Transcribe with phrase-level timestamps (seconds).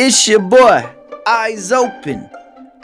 [0.00, 0.88] It's your boy,
[1.26, 2.30] Eyes Open.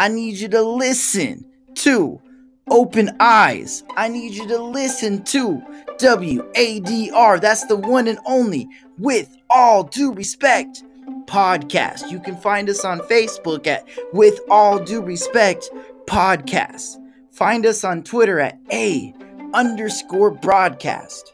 [0.00, 2.20] I need you to listen to
[2.68, 3.84] Open Eyes.
[3.96, 5.62] I need you to listen to
[6.00, 7.40] WADR.
[7.40, 8.68] That's the one and only,
[8.98, 10.82] with all due respect,
[11.26, 12.10] podcast.
[12.10, 15.70] You can find us on Facebook at With All Due Respect
[16.06, 16.96] Podcast.
[17.30, 19.14] Find us on Twitter at A
[19.54, 21.32] underscore broadcast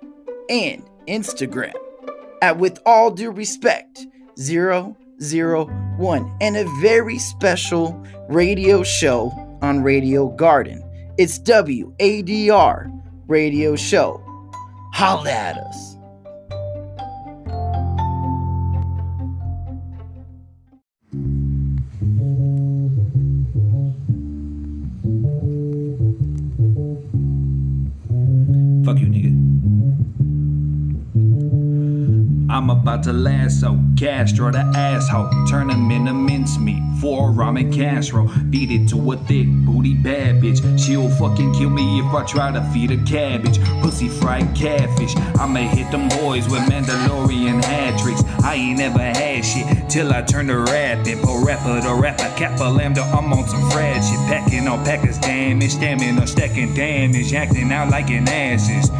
[0.50, 1.72] and Instagram
[2.42, 4.06] at With All Due Respect
[5.20, 7.92] 001 and a very special
[8.28, 10.82] radio show on Radio Garden.
[11.18, 14.22] It's WADR Radio Show.
[14.92, 15.96] Holla at us.
[33.00, 35.28] About to lasso Castro the asshole.
[35.46, 38.30] Turn him into mincemeat for a ramen casserole.
[38.50, 40.60] Beat it to a thick booty bad bitch.
[40.78, 43.60] She'll fucking kill me if I try to feed her cabbage.
[43.82, 45.14] Pussy fried catfish.
[45.38, 48.22] I'ma hit them boys with Mandalorian hat tricks.
[48.42, 51.20] I ain't never had shit till I turn to rapping.
[51.20, 53.02] Po rapper to rapper, kappa lambda.
[53.02, 54.18] I'm on some frad shit.
[54.28, 55.72] Packing on packers damage.
[55.72, 57.32] Stamina stacking damage.
[57.32, 58.90] Acting out like an asses.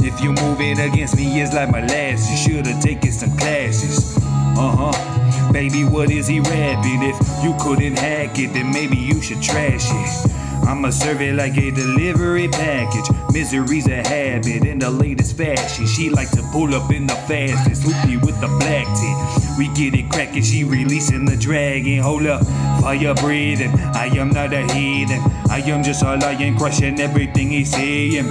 [0.00, 2.40] If you move it against me, it's like molasses.
[2.42, 4.16] Should've taken some classes.
[4.16, 5.27] Uh huh.
[5.52, 7.02] Baby, what is he rapping?
[7.02, 10.32] If you couldn't hack it, then maybe you should trash it.
[10.68, 13.08] I'ma serve it like a delivery package.
[13.32, 15.86] Misery's a habit in the latest fashion.
[15.86, 17.84] She like to pull up in the fastest.
[17.84, 19.58] Hoopy with the black tip.
[19.58, 22.00] We get it cracking, she releasing the dragon.
[22.00, 22.44] Hold up,
[22.82, 23.70] fire breathing.
[23.94, 25.20] I am not a heathen.
[25.50, 28.28] I am just a lion crushing everything he's saying.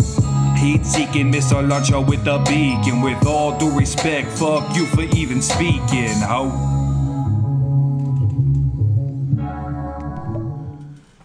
[0.57, 3.01] Heat seeking missile launcher with a beacon.
[3.01, 6.76] With all due respect, fuck you for even speaking, ho.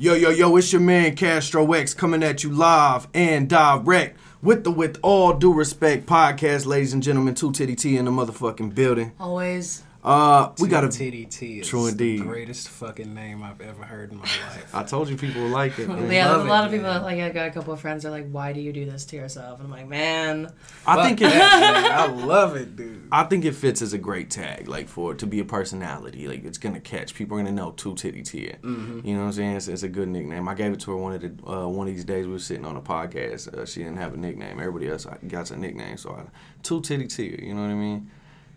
[0.02, 4.64] Yo, yo, yo, it's your man Castro X coming at you live and direct with
[4.64, 7.36] the With All Due Respect podcast, ladies and gentlemen.
[7.36, 9.12] Two Titty T in the motherfucking building.
[9.20, 9.84] Always.
[10.04, 10.88] Uh, we got a.
[10.88, 12.20] TDT is True indeed.
[12.20, 14.74] the greatest fucking name I've ever heard in my life.
[14.74, 15.88] I told you people would like it.
[15.88, 16.10] man.
[16.10, 17.02] Yeah, love a lot it, of people, man.
[17.02, 19.04] like, I got a couple of friends that are like, why do you do this
[19.06, 19.60] to yourself?
[19.60, 20.52] And I'm like, man.
[20.86, 21.34] I think Fuck it.
[21.34, 21.92] that.
[22.10, 23.06] I love it, dude.
[23.12, 26.26] I think it fits as a great tag, like for it to be a personality.
[26.26, 27.14] Like it's gonna catch.
[27.14, 28.52] People are gonna know two titty T.
[28.60, 29.06] Mm-hmm.
[29.06, 29.56] You know what I'm saying?
[29.56, 30.48] It's, it's a good nickname.
[30.48, 32.38] I gave it to her one of the uh, one of these days we were
[32.40, 33.54] sitting on a podcast.
[33.54, 34.58] Uh, she didn't have a nickname.
[34.58, 35.96] Everybody else got a nickname.
[35.96, 36.24] So I,
[36.64, 37.38] two titty T.
[37.40, 38.10] You know what I mean?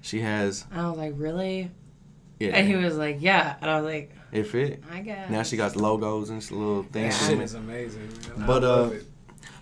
[0.05, 1.71] She has I was like, really?
[2.39, 2.49] yeah.
[2.49, 3.55] And he was like, yeah.
[3.59, 4.83] And I was like, If it fit.
[4.91, 5.31] I guess.
[5.31, 7.17] Now she got logos and little That things.
[7.17, 7.43] shit on it.
[7.43, 8.47] is amazing, man.
[8.47, 9.05] But, I love uh, it.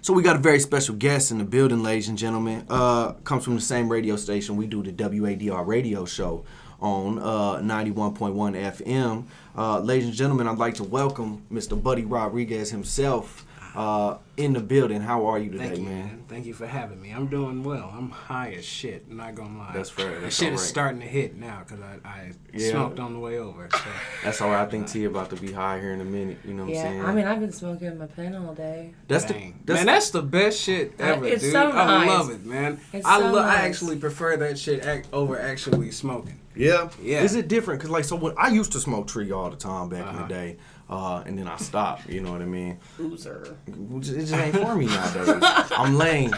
[0.02, 2.66] So we got a very special guest in the building, ladies and gentlemen.
[2.70, 4.58] Uh, comes from the same radio station.
[4.58, 6.44] We do the WADR radio show
[6.81, 9.24] on uh, 91.1 FM.
[9.58, 11.81] Uh, ladies and gentlemen, I'd like to welcome Mr.
[11.81, 13.46] Buddy Rodriguez himself
[13.76, 15.02] uh, in the building.
[15.02, 16.06] How are you today, Thank you, man?
[16.06, 16.24] man.
[16.28, 17.12] Thank you for having me.
[17.12, 17.92] I'm doing well.
[17.96, 19.06] I'm high as shit.
[19.10, 19.72] I'm not gonna lie.
[19.74, 20.16] That's fair.
[20.16, 22.72] The That's shit all is starting to hit now because I, I Yeah.
[22.72, 23.70] smoked on the way over.
[23.72, 23.80] So.
[24.24, 24.62] That's all right.
[24.66, 26.38] I think T about to be high here in a minute.
[26.46, 27.06] You know what yeah, I'm saying?
[27.06, 28.94] I mean, I've been smoking my pen all day.
[29.08, 29.60] that's Dang.
[29.66, 31.52] the that's, man, that's the best shit Uh, ever, it's dude.
[31.54, 32.80] so I love it, man.
[32.92, 36.40] It's I so lo- I actually prefer that shit ac- over actually smoking.
[36.56, 36.90] Yeah.
[37.02, 37.22] Yeah.
[37.24, 37.82] Is it different?
[37.82, 40.22] Cause like so when I used to smoke tree all the time back in Uh-huh.
[40.28, 40.58] the day,
[40.94, 42.08] uh, and then I stop.
[42.08, 42.78] You know what I mean?
[43.00, 43.58] Loser.
[43.68, 45.44] It just, ain't for me nowadays.
[45.78, 46.36] I'm lame.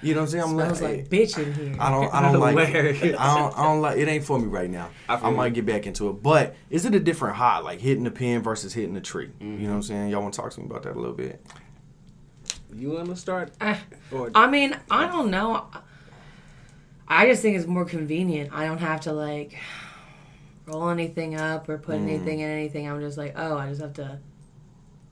[0.00, 0.44] You know what I'm saying?
[0.44, 0.96] I'm Smells lame.
[1.00, 1.76] like bitch in here.
[1.80, 2.14] I don't.
[2.14, 2.56] I don't like.
[2.56, 3.58] I don't.
[3.58, 3.98] I don't like.
[3.98, 4.90] It ain't for me right now.
[5.08, 6.22] I I, might get back into it.
[6.22, 9.30] But is it a different high, like hitting the pin versus hitting the tree?
[9.40, 9.62] You Mm-hmm.
[9.64, 10.08] know what I'm saying?
[10.10, 11.44] Y'all want to talk to me about that a little bit?
[12.74, 13.52] You want to start?
[13.60, 13.80] Ah,
[14.12, 15.66] Or I mean, I don't know.
[17.08, 18.52] I just think it's more convenient.
[18.52, 19.56] I don't have to like
[20.68, 22.02] roll anything up or put Mm.
[22.08, 22.88] anything in anything.
[22.88, 24.18] I'm just like, oh, I just have to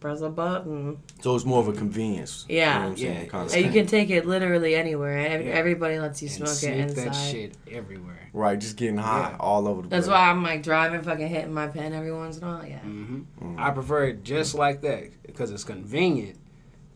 [0.00, 0.98] press a button.
[1.22, 2.44] So it's more of a convenience.
[2.48, 2.74] Yeah.
[2.74, 3.04] You know what I'm?
[3.04, 3.20] Yeah.
[3.24, 5.18] Kinda And you can take it literally anywhere.
[5.18, 5.52] Ev- Yeah.
[5.52, 7.06] Everybody lets you and smoke it sneak inside.
[7.06, 8.28] that shit everywhere.
[8.34, 9.36] Right, just getting high Yeah.
[9.40, 9.90] all over the place.
[9.90, 10.14] That's place.
[10.14, 12.66] why I'm like driving, fucking hitting my pen every once in a while.
[12.66, 12.80] Yeah.
[12.80, 13.58] hmm Mm.
[13.58, 16.36] I prefer it just like that because it's convenient.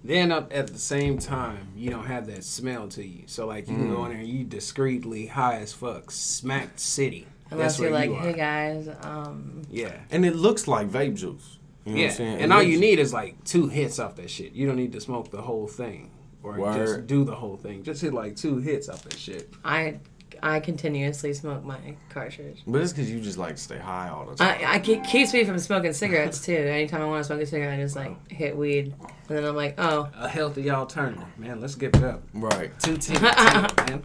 [0.04, 3.22] Then up at the same time, you don't have that smell to you.
[3.26, 3.96] So like you can Mm.
[3.96, 7.26] go in there and you discreetly high as fuck, smacked city.
[7.50, 9.92] Unless you're like, you hey guys, um, Yeah.
[10.10, 11.58] And it looks like vape juice.
[11.84, 12.04] You know yeah.
[12.06, 12.38] what I'm saying?
[12.38, 14.52] It And all you need is like two hits off that shit.
[14.52, 16.10] You don't need to smoke the whole thing
[16.42, 16.86] or Word.
[16.86, 17.82] just do the whole thing.
[17.82, 19.52] Just hit like two hits off that shit.
[19.64, 20.00] I
[20.42, 22.62] I continuously smoke my cartridge.
[22.66, 24.58] But it's because you just like stay high all the time.
[24.60, 26.56] I, I it keeps me from smoking cigarettes too.
[26.56, 28.94] Anytime I want to smoke a cigarette, I just like hit weed,
[29.28, 31.60] and then I'm like, oh, A healthy alternative, man.
[31.60, 32.22] Let's give it up.
[32.32, 32.70] right.
[32.80, 34.02] Two ten, man.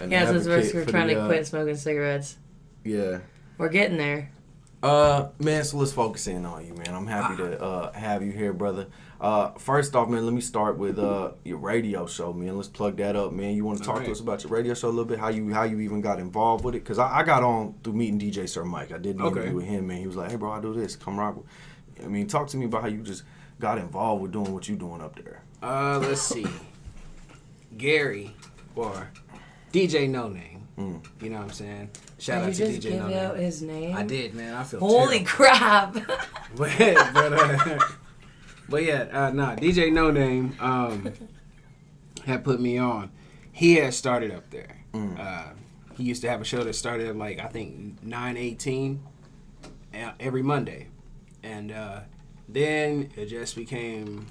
[0.00, 0.20] And yeah.
[0.20, 2.36] have Since a we're, kit we're for trying the, to uh, quit smoking cigarettes,
[2.84, 3.18] Yeah.
[3.58, 4.30] we're getting there.
[4.82, 6.94] Uh, man, so let's focus in on you, man.
[6.94, 8.86] I'm happy to uh have you here, brother.
[9.20, 12.56] Uh, first off, man, let me start with uh your radio show, man.
[12.56, 13.54] Let's plug that up, man.
[13.54, 15.18] You want to talk to us about your radio show a little bit?
[15.18, 16.82] How you how you even got involved with it?
[16.86, 18.90] Cause I, I got on through meeting DJ Sir Mike.
[18.90, 19.40] I did an Okay.
[19.40, 19.98] interview with him, man.
[19.98, 20.96] He was like, "Hey, bro, I do this.
[20.96, 21.46] Come rock." with-"
[22.02, 23.24] I mean, talk to me about how you just
[23.58, 25.42] got involved with doing what you doing up there.
[25.62, 26.46] Uh, let's see.
[27.76, 28.34] Gary
[28.74, 29.10] or
[29.72, 30.66] DJ No Name.
[30.78, 31.04] Mm.
[31.22, 31.90] You know what I'm saying?
[32.18, 33.44] Shout Did out you to just DJ give No out Name.
[33.44, 33.96] his name?
[33.96, 34.54] I did, man.
[34.54, 35.26] I feel Holy terrible.
[35.30, 35.92] crap!
[36.56, 36.70] but
[37.14, 37.78] but, uh,
[38.68, 39.54] but yeah, uh, nah.
[39.56, 41.12] DJ No Name um,
[42.24, 43.10] had put me on.
[43.52, 44.76] He had started up there.
[44.94, 45.50] Uh,
[45.96, 49.02] he used to have a show that started at like I think nine eighteen
[49.94, 50.88] uh, every Monday,
[51.42, 52.00] and uh,
[52.48, 54.26] then it just became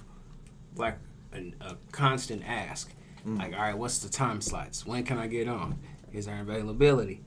[0.75, 0.97] like
[1.31, 2.91] an, a constant ask.
[3.25, 4.85] Like, all right, what's the time slots?
[4.85, 5.79] When can I get on?
[6.11, 7.21] Is there availability?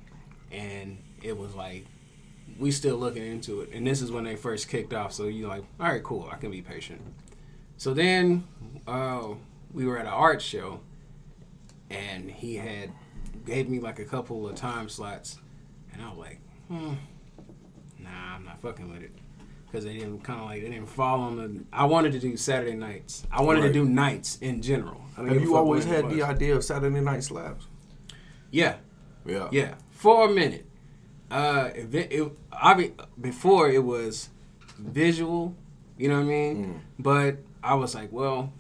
[0.51, 1.87] And it was like
[2.59, 3.71] we still looking into it.
[3.73, 5.13] And this is when they first kicked off.
[5.13, 6.29] So you like, all right, cool.
[6.31, 7.01] I can be patient.
[7.77, 8.45] So then
[8.87, 9.29] uh,
[9.73, 10.81] we were at an art show,
[11.91, 12.91] and he had
[13.45, 15.39] gave me like a couple of time slots,
[15.93, 16.95] and I was like, hmm,
[17.99, 19.13] nah, I'm not fucking with it.
[19.73, 21.65] Because they didn't kind of like they didn't fall on the.
[21.73, 23.27] I wanted to do Saturday nights.
[23.33, 23.69] I wanted Right.
[23.69, 25.01] to do nights in general.
[25.17, 27.67] I Have you always had the idea of Saturday Night Slaps?
[28.51, 28.77] Yeah,
[29.25, 29.49] Yeah.
[29.51, 30.67] yeah, for a minute.
[31.31, 34.29] Uh, it, it, obvi- before it was
[34.79, 35.55] visual,
[35.97, 36.83] you know what I mean.
[36.99, 38.53] But I was like, well,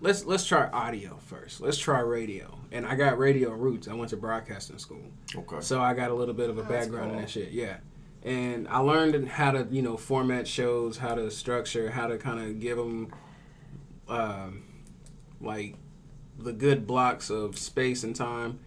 [0.00, 1.60] let's let's try audio first.
[1.60, 2.56] Let's try radio.
[2.70, 3.88] And I got radio roots.
[3.88, 5.02] I went to broadcasting school,
[5.34, 5.56] Okay.
[5.60, 7.50] so I got a little bit of a that's background in that shit.
[7.50, 7.78] Yeah.
[8.26, 12.40] And I learned how to, you know, format shows, how to structure, how to kind
[12.40, 13.14] of give them,
[14.08, 14.64] um,
[15.40, 15.76] like,
[16.38, 18.58] the good blocks of space and time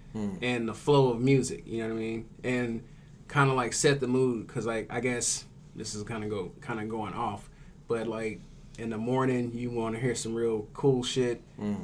[0.41, 1.63] and the flow of music.
[1.67, 2.29] You know what I mean?
[2.43, 2.83] And
[3.27, 5.45] kind of like set the mood because, like, I guess
[5.75, 7.49] this is kind of go kind of going off,
[7.87, 8.41] but like
[8.79, 11.41] in the morning you want to hear some real cool shit,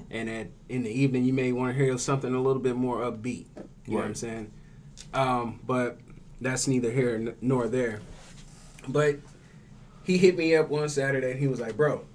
[0.10, 3.00] and at in the evening you may want to hear something a little bit more
[3.02, 3.46] upbeat.
[3.86, 4.52] You know what I'm saying?
[5.14, 6.00] Um, but
[6.42, 8.02] that's neither here nor there.
[8.88, 9.18] But
[10.04, 11.32] he hit me up one Saturday.
[11.32, 12.06] And he was like, "Bro,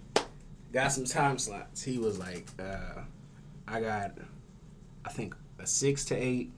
[0.72, 3.02] got some time slots." He was like, uh,
[3.67, 4.12] "I got,
[5.05, 6.50] I think a six to eight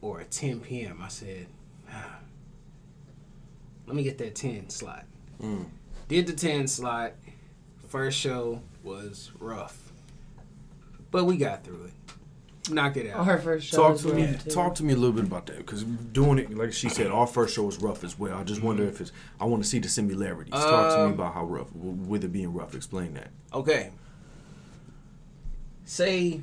[0.00, 1.46] or a ten p.m." I said,
[1.92, 2.18] ah,
[3.86, 5.04] "Let me get that ten slot."
[5.42, 5.66] Mm.
[6.08, 7.12] Did the ten slot.
[7.88, 9.90] First show was rough,
[11.10, 11.92] but we got through it.
[12.68, 13.26] Knocked it out.
[13.26, 14.36] Our first show Talk was to me.
[14.44, 14.50] too.
[14.50, 17.26] Talk to me a little bit about that because doing it like she said, our
[17.26, 18.36] first show was rough as well.
[18.36, 19.12] I just wonder if it's.
[19.40, 20.52] I want to see the similarities.
[20.52, 22.74] Talk to me Um, about how rough, with it being rough.
[22.74, 23.30] Explain that.
[23.54, 23.90] okay
[25.84, 26.40] say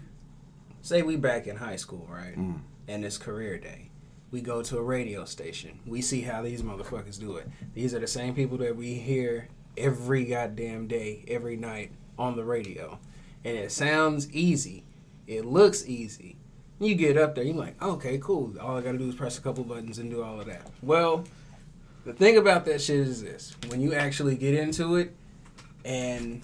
[0.82, 2.60] say we back in high school right Mm.
[2.88, 3.90] and it's career day
[4.32, 8.00] we go to a radio station we see how these motherfuckers do it these are
[8.00, 9.48] the same people that we hear
[9.78, 13.00] every goddamn day every night on the radio
[13.46, 14.84] and it sounds easy
[15.28, 16.38] it looks easy.
[16.80, 18.54] You get up there you're like okay cool.
[18.62, 20.68] All i gotta do is press a couple buttons and do all of that.
[20.82, 21.24] Well
[22.06, 23.56] the thing about that shit is this.
[23.68, 25.14] When you actually get into it
[25.84, 26.42] and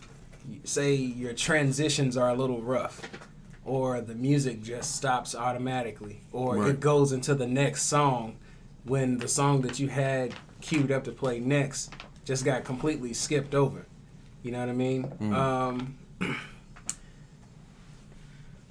[0.66, 3.02] say your transitions are a little rough
[3.64, 6.70] or the music just stops automatically or Right.
[6.72, 8.36] it goes into the next song
[8.84, 11.94] when the song that you had queued up to play next
[12.26, 13.86] just got completely skipped over.
[14.44, 15.14] You know what i mean?
[15.34, 15.98] Um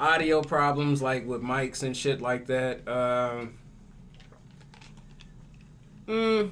[0.02, 3.54] audio problems like with mics and shit like that um
[6.08, 6.50] mm,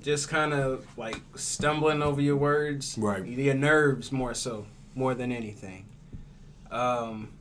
[0.00, 2.96] just kind of like stumbling over your words.
[2.98, 3.24] Right.
[3.24, 5.86] your nerves more so more than anything.
[6.72, 7.32] Um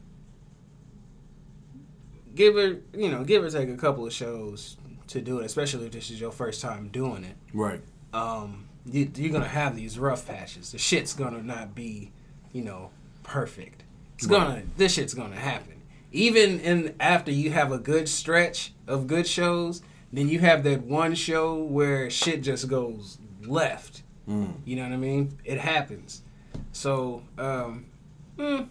[2.35, 5.87] give it you know give or take a couple of shows to do it especially
[5.87, 7.35] if this is your first time doing it.
[7.51, 7.81] Right.
[8.13, 10.71] um you, you're gonna have these rough patches.
[10.71, 12.11] The shit's gonna not be
[12.53, 12.91] you know
[13.23, 13.83] perfect
[14.23, 14.47] it's Right.
[14.49, 15.81] gonna this shit's gonna happen.
[16.11, 19.81] Even in after you have a good stretch of good shows
[20.13, 24.03] then you have that one show where shit just goes left.
[24.29, 24.53] Mm.
[24.65, 25.37] you know what i mean?
[25.43, 26.21] It happens.
[26.71, 27.85] So um
[28.37, 28.63] hmm,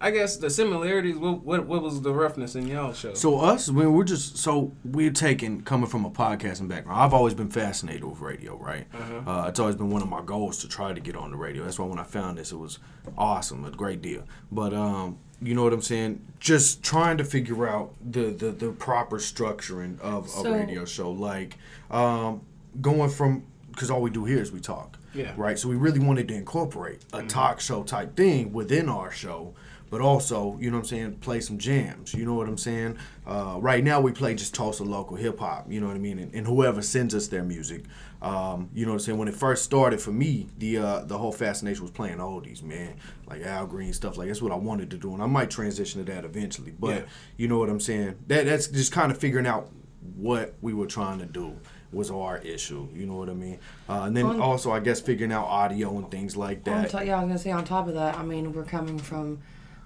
[0.00, 3.68] i guess the similarities what, what what was the roughness in y'all show So us,
[3.70, 7.00] when we're just so we're taking coming from a podcasting background.
[7.00, 8.86] I've always been fascinated with radio, right?
[9.26, 11.64] uh it's always been one of my goals to try to get on the radio.
[11.64, 12.78] That's why when I found this, it was
[13.16, 14.22] awesome, a great deal.
[14.52, 16.20] But um, you know what I'm saying?
[16.40, 21.10] Just trying to figure out the the, the proper structuring of So- a radio show,
[21.10, 21.56] like
[21.90, 22.42] um,
[22.80, 24.96] going from because all we do here is we talk.
[25.14, 25.32] Yeah.
[25.36, 25.58] Right.
[25.58, 29.54] So we really wanted to incorporate a talk show type thing within our show,
[29.90, 32.12] but also, you know what I'm saying, play some jams.
[32.14, 32.98] You know what I'm saying?
[33.26, 35.70] Uh, right now, we play just Tulsa local hip hop.
[35.70, 36.18] You know what I mean?
[36.18, 37.84] And, and whoever sends us their music.
[38.20, 39.18] Um, you know what I'm saying?
[39.18, 42.96] When it first started for me, the uh, the whole fascination was playing oldies, man,
[43.28, 44.16] like Al Green stuff.
[44.18, 46.72] Like that's what I wanted to do, and I might transition to that eventually.
[46.78, 47.02] But Yeah.
[47.36, 48.16] you know what I'm saying?
[48.26, 49.70] That that's just kind of figuring out
[50.16, 51.54] what we were trying to do
[51.92, 52.88] was our issue.
[52.92, 53.58] You know what I mean?
[53.88, 56.90] Uh, and then On- also, I guess figuring out audio and things like On that.
[56.90, 59.38] to- yeah, I was gonna say on top of that, I mean, we're coming from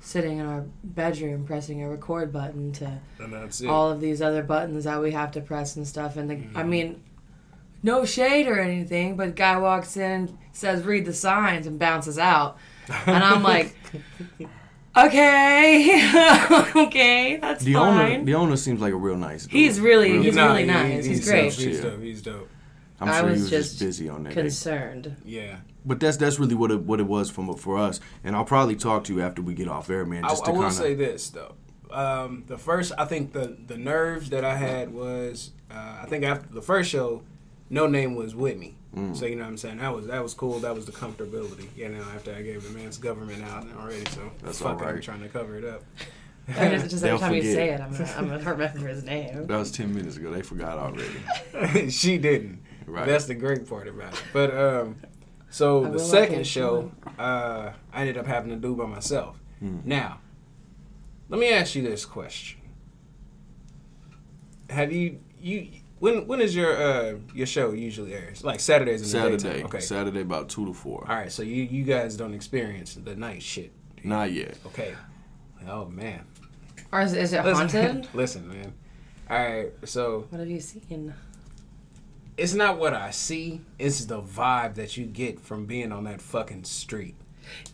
[0.04, 3.68] sitting in our bedroom pressing a record button to And that's it.
[3.68, 6.16] all of these other buttons that we have to press and stuff.
[6.16, 6.56] And the, Mm-hmm.
[6.56, 7.02] I mean,
[7.84, 12.58] no shade or anything, but guy walks in, says read the signs, and bounces out,
[13.06, 13.74] and I'm like,
[14.96, 16.10] okay,
[16.76, 19.44] okay, that's the owner, the owner seems like a real nice.
[19.44, 19.52] Dude.
[19.52, 21.04] He's really- Real- he's Nah, really he- nice.
[21.04, 21.50] He's He's great.
[21.52, 21.58] dope.
[21.60, 22.00] He's dope.
[22.00, 22.48] He's dope.
[23.00, 24.28] I'm I sure was he was just, just busy on that.
[24.30, 24.34] day.
[24.42, 25.16] Concerned.
[25.24, 25.56] Yeah.
[25.84, 28.00] But that's that's really what it what it was for for us.
[28.22, 30.24] And I'll probably talk to you after we get off air, man.
[30.24, 31.54] I, Just I to will kind say this though.
[31.90, 36.24] Um, the first, I think the the nerves that I had was, uh, I think
[36.24, 37.22] after the first show,
[37.68, 38.76] no name was with me.
[38.96, 39.16] Mm.
[39.16, 39.78] So you know what I'm saying.
[39.78, 40.60] That was that was cool.
[40.60, 41.68] That was the comfortability.
[41.76, 44.90] You know, after I gave the man's government out already, so That's fuck all it,
[44.90, 45.82] I'm trying to cover it up.
[46.48, 49.04] I just, just every They'll time you say it, I'm gonna, I'm gonna remember his
[49.04, 49.46] name.
[49.46, 50.30] that was ten minutes ago.
[50.30, 51.90] They forgot already.
[51.90, 52.62] she didn't.
[52.86, 53.06] Right.
[53.06, 54.22] That's the great part about it.
[54.32, 54.96] But um,
[55.52, 59.38] so I the second again, show, uh, I ended up having to do by myself.
[59.60, 59.80] Hmm.
[59.84, 60.18] Now,
[61.28, 62.58] let me ask you this question:
[64.70, 65.68] Have you you
[65.98, 68.42] when when is your uh your show usually airs?
[68.42, 69.66] Like Saturdays in the Saturday, daytime.
[69.66, 69.80] Okay.
[69.80, 71.04] Saturday about two to four.
[71.06, 71.30] All right.
[71.30, 73.72] So you you guys don't experience the night shit.
[74.02, 74.56] Not yet.
[74.66, 74.94] Okay.
[75.68, 76.24] Oh man.
[76.90, 78.08] Or is, is it Listen, haunted?
[78.14, 78.72] listen, man.
[79.30, 79.72] All right.
[79.84, 81.14] So What have you seen?
[82.36, 83.60] It's not what I see.
[83.78, 87.14] It's the vibe that you get from being on that fucking street.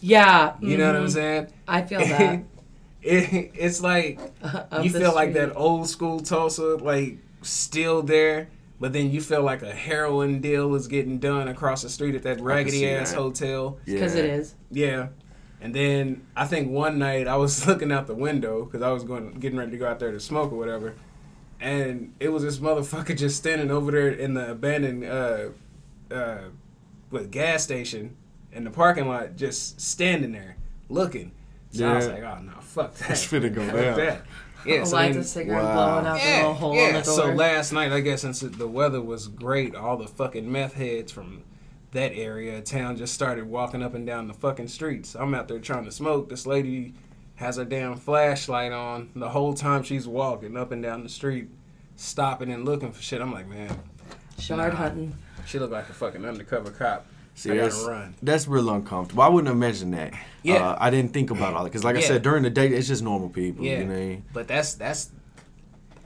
[0.01, 1.11] Yeah, You know what I'm mhm.
[1.13, 1.47] saying?
[1.69, 2.43] I feel that.
[3.03, 8.49] it, it's like Of you the feel like that old school Tulsa, like still there,
[8.81, 12.23] but then you feel like a heroin deal is getting done across the street at
[12.25, 13.19] that raggedy ass that.
[13.19, 13.79] hotel.
[13.85, 14.23] because Yeah.
[14.23, 14.55] it is.
[14.71, 15.09] Yeah.
[15.61, 19.05] And then I think one night I was looking out the window because I was
[19.05, 20.95] going getting ready to go out there to smoke or whatever,
[21.61, 25.49] and it was this motherfucker just standing over there in the abandoned uh,
[26.15, 26.39] uh,
[27.11, 28.17] what gas station
[28.53, 30.57] in the parking lot, just standing there
[30.89, 31.33] looking.
[31.71, 33.11] So I was like, oh no, fuck that.
[33.11, 33.97] It's finna go Fuck down.
[33.99, 34.23] that.
[34.67, 36.01] Yeah, so light then- a cigarette Wow.
[36.01, 37.15] blowing out the little hole in the door.
[37.15, 41.13] so last night, I guess since the weather was great, all the fucking meth heads
[41.13, 41.45] from
[41.93, 45.15] that area of town just started walking up and down the fucking streets.
[45.15, 46.29] I'm out there trying to smoke.
[46.29, 46.95] This lady
[47.39, 51.49] has her damn flashlight on the whole time she's walking up and down the street,
[51.97, 53.21] stopping and looking for shit.
[53.21, 53.77] I'm like, man,
[54.39, 54.79] Shard Nah.
[54.79, 55.17] hunting.
[55.47, 57.07] she looked like a fucking undercover cop.
[57.35, 58.15] See, I gotta that's, run.
[58.21, 59.23] that's real uncomfortable.
[59.23, 60.13] I wouldn't imagine that.
[60.43, 60.71] Yeah.
[60.71, 62.89] Uh, I didn't think about all that because, like I said, during the day, it's
[62.89, 63.65] just normal people.
[63.65, 64.25] Yeah, You know what I mean?
[64.33, 65.11] but that's that's.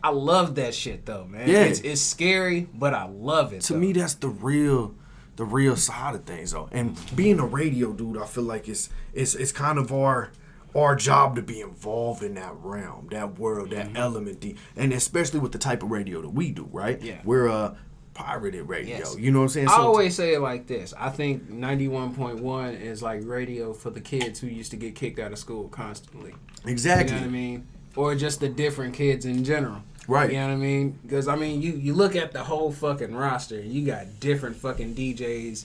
[0.05, 1.49] I love that shit though, man.
[1.49, 1.63] Yeah.
[1.63, 3.63] it's, it's scary, but I love it.
[3.63, 3.79] to though.
[3.79, 4.95] me that's the real
[5.37, 8.91] the real side of things though and being a radio dude i feel like it's
[9.15, 10.31] it's it's kind of our
[10.75, 14.45] our job to be involved in that realm that world that element
[14.77, 17.21] and especially with the type of radio that we do right Yeah.
[17.25, 17.77] we're a
[18.15, 19.17] pirated radio Yes.
[19.19, 20.93] you know what i'm saying I always say it like this.
[20.99, 25.33] I think 91.1 is like radio for the kids who used to get kicked out
[25.33, 26.35] of school constantly.
[26.67, 27.67] exactly You know what I mean?
[27.97, 29.83] Or just the different kids in general.
[30.09, 30.31] Right.
[30.33, 30.99] You know what I mean?
[31.03, 34.57] Because, I mean, you, you look at the whole fucking roster, and you got different
[34.57, 35.65] fucking DJs.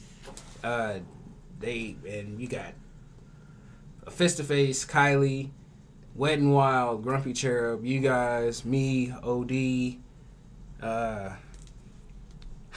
[0.63, 0.99] Uh,
[1.59, 2.73] they And you got
[4.09, 5.49] Fist to Face, Kylie,
[6.15, 9.97] Wet and Wild, Grumpy Cherub, you guys, me, OD,
[10.81, 11.29] uh,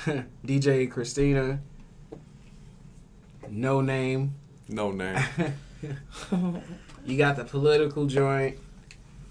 [0.46, 1.60] DJ Christina,
[3.48, 4.34] No Name.
[4.68, 5.18] no name
[7.04, 8.58] You got the political joint.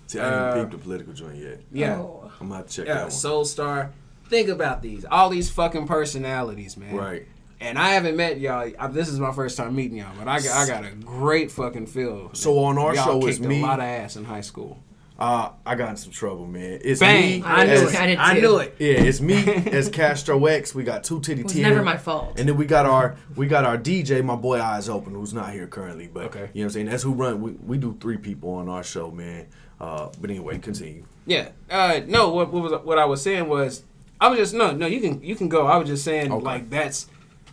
[0.08, 2.00] see i didn't Uh, peep the political joint yet Yeah.
[2.00, 2.32] Oh.
[2.40, 3.92] i'm gonna to check Yeah, that one Soul Star.
[4.28, 5.06] Think about these.
[5.06, 6.94] All these fucking personalities, man.
[6.96, 7.28] right
[7.62, 8.72] And I haven't met y'all.
[8.80, 11.52] I, this is my first time meeting y'all, but I got, I got a great
[11.52, 12.30] fucking feel.
[12.34, 14.82] So on our y'all show, it's kicked me- a lot of ass in high school.
[15.20, 17.42] uh i got in some trouble man it's Bang!
[17.42, 18.00] me I knew as- it.
[18.00, 18.76] I did I knew it.
[18.80, 19.36] yeah it's me
[19.80, 22.40] as castro x we got two titty It was never my fault.
[22.40, 25.52] And then we got our we got our DJ, my boy Eyes Open, who's not
[25.52, 26.40] here currently, but Okay.
[26.40, 26.86] you know what I'm saying.
[26.86, 27.42] That's who run.
[27.42, 29.48] We, we do three people on our show, man.
[29.82, 31.04] Uh, but anyway, continue.
[31.26, 31.50] Yeah.
[31.70, 32.30] Uh, no.
[32.30, 33.84] What, what was what I was saying was
[34.22, 35.68] I was just no no you can you can go.
[35.68, 36.46] I was just saying Okay.
[36.46, 37.08] like that's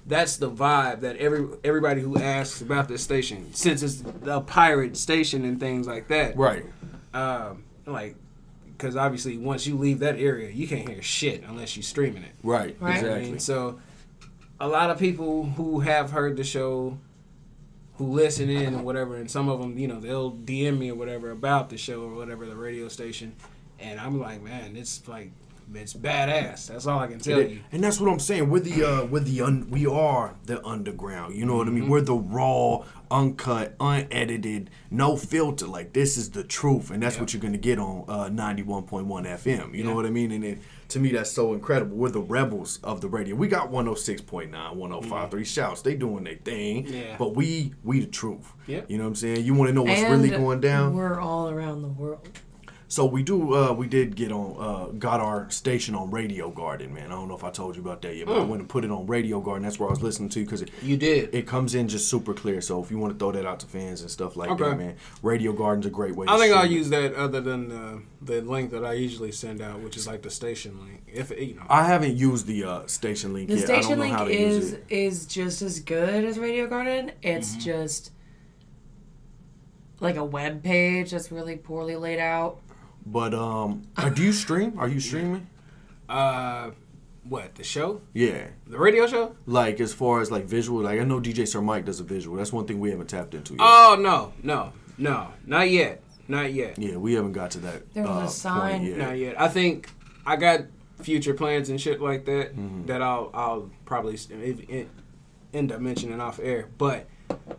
[0.06, 4.96] that's the vibe that every everybody who asks about this station since it's a pirate
[4.96, 6.36] station and things like that.
[6.36, 6.64] Right.
[7.14, 8.14] Um, like
[8.76, 12.32] because obviously once you leave that area you can't hear shit unless you're streaming it.
[12.42, 12.76] Right.
[12.80, 12.94] Right.
[12.96, 13.30] I Exactly.
[13.30, 13.80] mean, so
[14.60, 16.98] a lot of people who have heard the show
[17.96, 20.94] who listen in and whatever, and some of them, you know, they'll DM me or
[20.94, 23.34] whatever about the show or whatever, the radio station,
[23.80, 25.30] and I'm like, man, it's like,
[25.74, 26.68] it's badass.
[26.68, 27.60] That's all I can tell you.
[27.72, 28.48] And that's what I'm saying.
[28.50, 31.34] We're the uh, we're the un- we are the underground.
[31.34, 31.80] You know what I Mm-hmm.
[31.80, 31.88] mean?
[31.88, 35.66] We're the raw, uncut, unedited, no filter.
[35.66, 39.74] Like this is the truth, and that's what you're gonna get on uh, 91.1 FM.
[39.74, 40.30] You know what I mean?
[40.32, 40.58] And it,
[40.88, 41.96] to me, that's so incredible.
[41.96, 43.34] We're the rebels of the radio.
[43.34, 45.82] We got 106.9, 105.3 shouts.
[45.82, 46.84] They doing their thing.
[46.84, 46.94] Mm-hmm.
[46.94, 47.16] Yeah.
[47.18, 48.52] But we we the truth.
[48.68, 48.82] Yeah.
[48.88, 49.44] You know what I'm saying?
[49.44, 50.94] You want to know what's and really going down?
[50.94, 52.28] We're all around the world.
[52.88, 53.52] So we do.
[53.52, 54.56] Uh, we did get on.
[54.58, 57.06] Uh, got our station on Radio Garden, man.
[57.06, 58.84] I don't know if I told you about that yet, but I went and put
[58.84, 59.64] it on Radio Garden.
[59.64, 61.34] That's where I was listening to because it You did.
[61.34, 62.60] it comes in just super clear.
[62.60, 64.62] So if you want to throw that out to fans and stuff like Okay.
[64.70, 66.26] that, man, Radio Garden's a great way.
[66.28, 66.78] I to think I'll stream it.
[66.78, 70.22] use that other than the, the link that I usually send out, which is like
[70.22, 71.02] the station link.
[71.12, 73.64] If you know, I haven't used the uh, station link The yet.
[73.64, 77.10] I don't station know link how to use is just as good as Radio Garden.
[77.20, 77.60] It's Mm-hmm.
[77.62, 78.12] just
[79.98, 82.58] like a web page that's really poorly laid out.
[83.06, 84.78] But um, uh, do you stream?
[84.78, 85.46] Are you streaming?
[86.08, 86.70] uh,
[87.28, 88.46] what the show, Yeah.
[88.68, 89.34] the radio show?
[89.46, 92.36] Like as far as like visual, like I know DJ Sir Mike does a visual.
[92.36, 93.60] That's one thing we haven't tapped into yet.
[93.62, 97.92] Oh no, no, no, not yet, not yet, yeah, we haven't got to that.
[97.94, 98.84] There was a uh, sign.
[98.84, 98.98] Yet.
[98.98, 99.40] not yet.
[99.40, 99.90] I think
[100.24, 100.60] I got
[101.02, 102.86] future plans and shit like that Mm-hmm.
[102.86, 104.88] that I'll I'll probably s- if- it-
[105.52, 106.68] end up mentioning off air.
[106.78, 107.08] But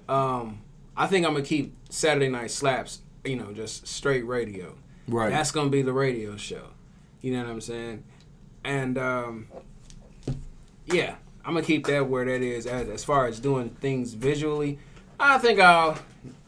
[0.08, 0.60] um,
[0.96, 3.00] I think I'm gonna keep Saturday Night Slaps.
[3.26, 4.76] You know, just straight radio.
[5.08, 5.30] Right.
[5.30, 6.68] That's gonna be the radio show.
[7.22, 8.04] You know what I'm saying?
[8.64, 9.48] And um,
[10.86, 12.66] yeah, I'm gonna keep that where that is.
[12.66, 14.80] As as far as doing things visually,
[15.20, 15.98] I think I'll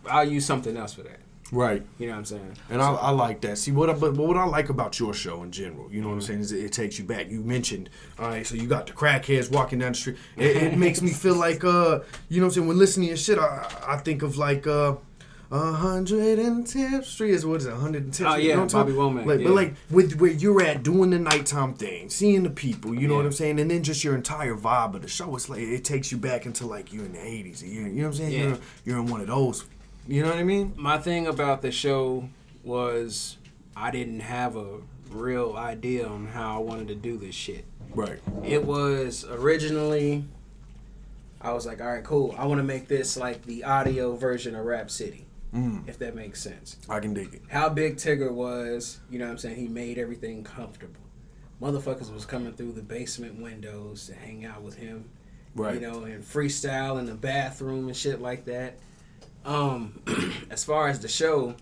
[0.10, 1.20] I'll use something else for that.
[1.52, 1.84] right.
[1.98, 2.54] You know what I'm saying?
[2.70, 3.58] And I, I like that.
[3.58, 6.16] See what I, but what I like about your show in general, you know what
[6.16, 7.30] I'm saying, is it, it takes you back.
[7.30, 10.18] You mentioned, all right, so you got the crackheads walking down the street.
[10.38, 12.00] It, it makes me feel like, uh,
[12.30, 12.68] you know what I'm saying.
[12.68, 14.96] When listening to your shit, I, I think of like, uh.
[15.52, 17.74] 110th Street is what is it?
[17.74, 18.28] 110th Street.
[18.28, 19.48] Oh, you yeah, know what I'm Bobby Womack, Like, yeah.
[19.48, 23.16] But like with where you're at, doing the nighttime thing, seeing the people, you know
[23.16, 25.36] what I'm saying, and then just your entire vibe of the show.
[25.36, 27.62] It's like it takes you back into like you're in the 80s.
[27.64, 28.32] You're, you know what I'm saying?
[28.32, 28.40] Yeah.
[28.40, 29.66] You're, you're in one of those.
[30.08, 30.74] You know what I mean?
[30.76, 32.30] my thing about the show
[32.64, 33.38] was
[33.76, 34.78] I didn't have a
[35.12, 37.66] real idea on how I wanted to do this shit.
[37.96, 38.20] Right.
[38.44, 40.26] It was originally
[41.42, 42.36] I was like, all right, cool.
[42.38, 46.16] I want to make this like the audio version of Rap City, Mm, if that
[46.16, 46.78] makes sense.
[46.88, 47.42] I can dig it.
[47.50, 49.56] How big Tigger was, you know what I'm saying?
[49.56, 51.02] He made everything comfortable.
[51.62, 55.10] Motherfuckers was coming through the basement windows to hang out with him
[55.56, 55.74] Right.
[55.76, 58.78] you know, and freestyle in the bathroom and shit like that.
[59.44, 60.00] Um,
[60.52, 61.56] as far as the show,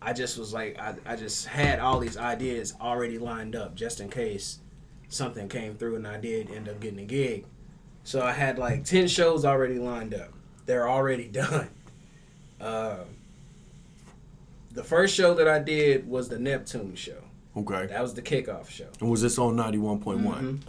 [0.00, 4.00] I just was like, I, I just had all these ideas already lined up just
[4.00, 4.58] in case
[5.08, 7.44] something came through and I did end up getting a gig.
[8.02, 10.32] So I had like 10 shows already lined up.
[10.66, 11.68] They're already done.
[12.62, 12.98] Uh,
[14.72, 17.18] the first show that I did was the Neptune show.
[17.56, 17.86] Okay.
[17.86, 18.86] That was the kickoff show.
[19.00, 20.22] And was this on 91.1?
[20.24, 20.60] Mhm.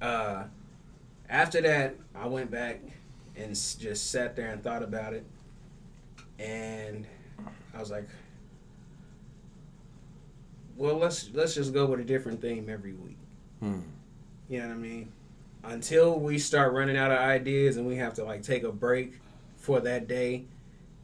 [0.00, 0.44] Uh,
[1.28, 2.80] after that, I went back
[3.36, 5.24] and s- just sat there and thought about it,
[6.38, 7.06] and
[7.74, 8.08] I was like,
[10.76, 13.16] "Well, let's let's just go with a different theme every week."
[13.60, 13.80] Hmm.
[14.48, 15.12] You know what I mean?
[15.64, 19.14] Until we start running out of ideas and we have to like take a break
[19.56, 20.44] for that day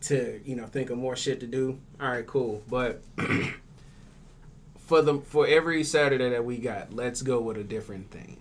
[0.03, 1.79] to you know think of more shit to do.
[2.01, 2.63] All right, cool.
[2.69, 3.03] But
[4.87, 8.39] for the for every Saturday that we got, let's go with a different thing.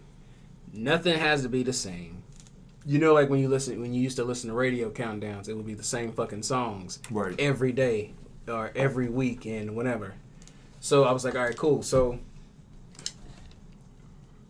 [0.74, 2.24] Nothing has to be the same.
[2.86, 5.56] You know, like when you listen when you used to listen to radio countdowns, it
[5.56, 7.36] would be the same fucking songs Right.
[7.40, 8.14] every day
[8.48, 10.14] or every week and whenever.
[10.80, 11.84] So I was like, all right, cool.
[11.84, 12.20] So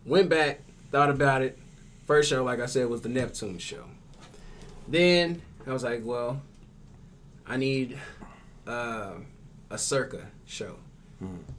[0.06, 1.58] went back, thought about it.
[2.06, 3.86] First show, like I said, was the Neptune show.
[4.88, 6.42] Then I was like, well,
[7.48, 7.98] I need
[8.68, 9.14] uh,
[9.70, 10.78] a circa show.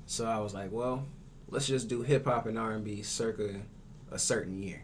[0.06, 1.04] So I was like, well,
[1.48, 3.56] let's just do hip hop and R and B circa
[4.10, 4.82] a certain year.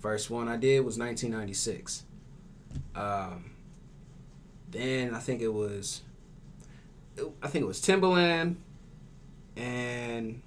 [0.00, 2.04] First one I did was 1996.
[2.94, 3.50] Um,
[4.70, 6.02] then I think it was,
[7.42, 8.56] I think it was Timbaland
[9.56, 10.40] and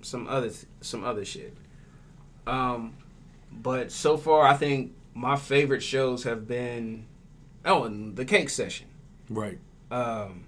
[0.00, 1.56] some other some other shit.
[2.46, 2.94] Um,
[3.50, 7.06] but so far, I think my favorite shows have been
[7.64, 8.88] oh, and the Cake Session.
[9.30, 9.58] Right.
[9.90, 10.44] Um,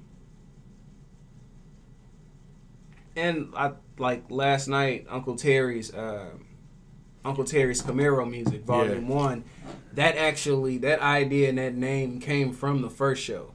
[3.17, 6.31] and I like last night, Uncle Terry's uh,
[7.25, 9.15] Uncle Terry's Camaro music, Volume Yeah.
[9.15, 9.45] One.
[9.95, 13.53] That actually, that idea and that name came from the first show.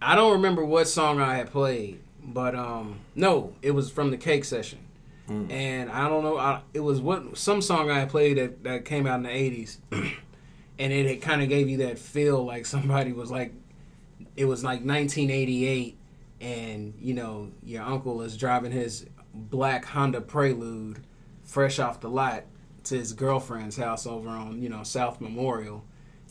[0.00, 4.16] I don't remember what song I had played, but um, no, it was from the
[4.16, 4.80] Cake Session.
[5.28, 8.84] And I don't know, I, it was what some song I had played that, that
[8.84, 12.66] came out in the '80s, and it, it kind of gave you that feel like
[12.66, 13.54] somebody was like,
[14.36, 15.96] it was like 1988,
[16.40, 21.00] and you know your uncle is driving his black Honda Prelude,
[21.44, 22.44] fresh off the lot,
[22.84, 25.84] to his girlfriend's house over on you know South Memorial.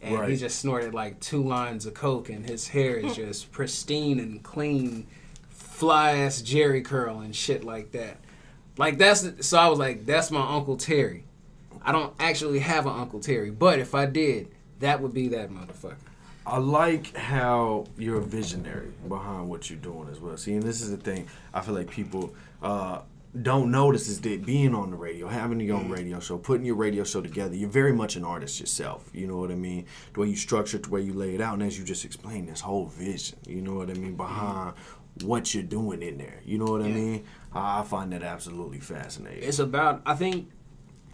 [0.03, 0.29] And Right.
[0.31, 4.41] he just snorted like two lines of coke, and his hair is just pristine and
[4.41, 5.05] clean,
[5.49, 8.17] fly ass Jheri curl and shit like that.
[8.77, 11.25] Like that's so I was like, that's my Uncle Terry.
[11.83, 14.49] I don't actually have an Uncle Terry, but if I did,
[14.79, 15.95] that would be that motherfucker.
[16.45, 20.35] I like how you're a visionary behind what you're doing as well.
[20.37, 21.27] See, and this is the thing.
[21.53, 23.01] I feel like people uh,
[23.39, 26.75] don't notice is that being on the radio, having your own radio show, putting your
[26.75, 29.09] radio show together, you're very much an artist yourself.
[29.13, 29.85] You know what I mean?
[30.13, 32.05] The way you structure it, the way you lay it out, and as you just
[32.05, 33.37] explained, this whole vision.
[33.47, 34.73] You know what I mean behind
[35.23, 36.39] what you're doing in there.
[36.43, 37.25] You know what I mean?
[37.53, 39.43] I find that absolutely fascinating.
[39.43, 40.49] It's about I think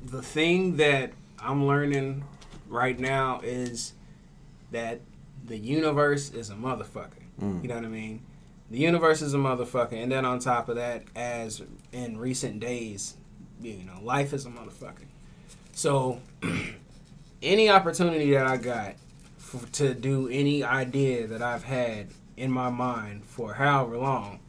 [0.04, 2.24] the thing that I'm learning
[2.70, 3.94] right now is
[4.72, 5.02] that
[5.48, 7.24] the universe is a motherfucker.
[7.42, 7.62] Mm.
[7.64, 8.22] You know what I mean?
[8.70, 11.62] The universe is a motherfucker, and then on top of that, as
[11.94, 13.16] in recent days,
[13.62, 15.06] you know, life is a motherfucker.
[15.72, 16.20] So,
[17.42, 18.96] any opportunity that I got
[19.40, 24.40] f to do any idea that I've had in my mind for however long,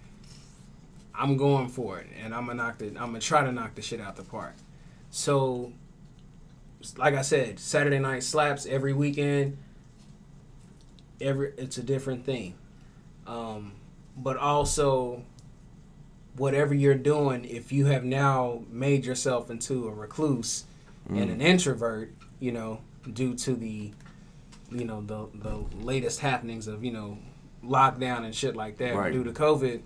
[1.14, 2.96] I'm going for it, and I'm gonna knock it.
[2.96, 4.54] I'm gonna try to knock the shit out the park.
[5.10, 5.72] So,
[6.96, 9.58] like I said, Saturday night slaps every weekend.
[11.20, 12.54] Every it's a different thing,
[13.26, 13.72] um,
[14.16, 15.22] but also
[16.36, 20.64] whatever you're doing, if you have now made yourself into a recluse
[21.08, 22.80] and an introvert, you know,
[23.12, 23.90] due to the,
[24.70, 27.18] you know, the the latest happenings of you know,
[27.64, 29.12] lockdown and shit like that Right.
[29.12, 29.80] due to COVID.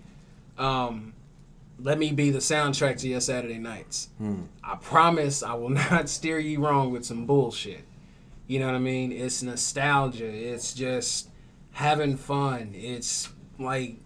[0.57, 1.13] Um,
[1.79, 4.09] let me be the soundtrack to your Saturday nights.
[4.63, 7.83] I promise I will not steer you wrong with some bullshit.
[8.47, 9.11] You know what I mean?
[9.11, 10.27] It's nostalgia.
[10.27, 11.29] It's just
[11.71, 12.71] having fun.
[12.73, 13.97] It's like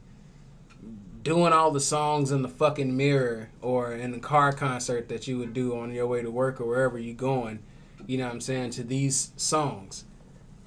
[1.23, 5.37] doing all the songs in the fucking mirror or in the car concert that you
[5.37, 7.59] would do on your way to work or wherever you're going.
[8.05, 8.71] You know what I'm saying?
[8.71, 10.05] To these songs.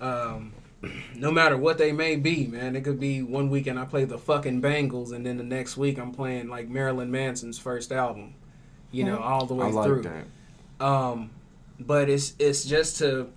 [0.00, 0.52] Um,
[1.14, 2.76] no matter what they may be, man.
[2.76, 5.98] It could be one weekend I play the fucking Bangles, and then the next week
[5.98, 8.35] I'm playing like Marilyn Manson's first album.
[8.92, 10.02] You know, all the way I like through.
[10.02, 10.85] that.
[10.85, 11.30] Um,
[11.78, 13.30] but it's it's just to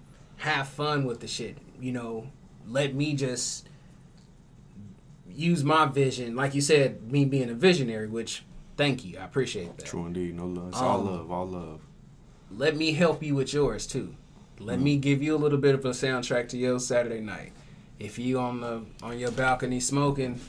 [0.44, 1.58] have fun with the shit.
[1.80, 2.28] You know,
[2.68, 3.68] let me just
[5.30, 8.08] use my vision, like you said, me being a visionary.
[8.08, 8.44] Which,
[8.78, 9.86] thank you, I appreciate that.
[9.86, 10.36] True indeed.
[10.36, 10.70] No love.
[10.70, 11.32] It's all Um, love.
[11.32, 11.82] All love.
[12.52, 14.16] Let me help you with yours too.
[14.60, 17.52] Let me give you a little bit of a soundtrack to your Saturday night.
[18.00, 20.40] If you on the on your balcony smoking,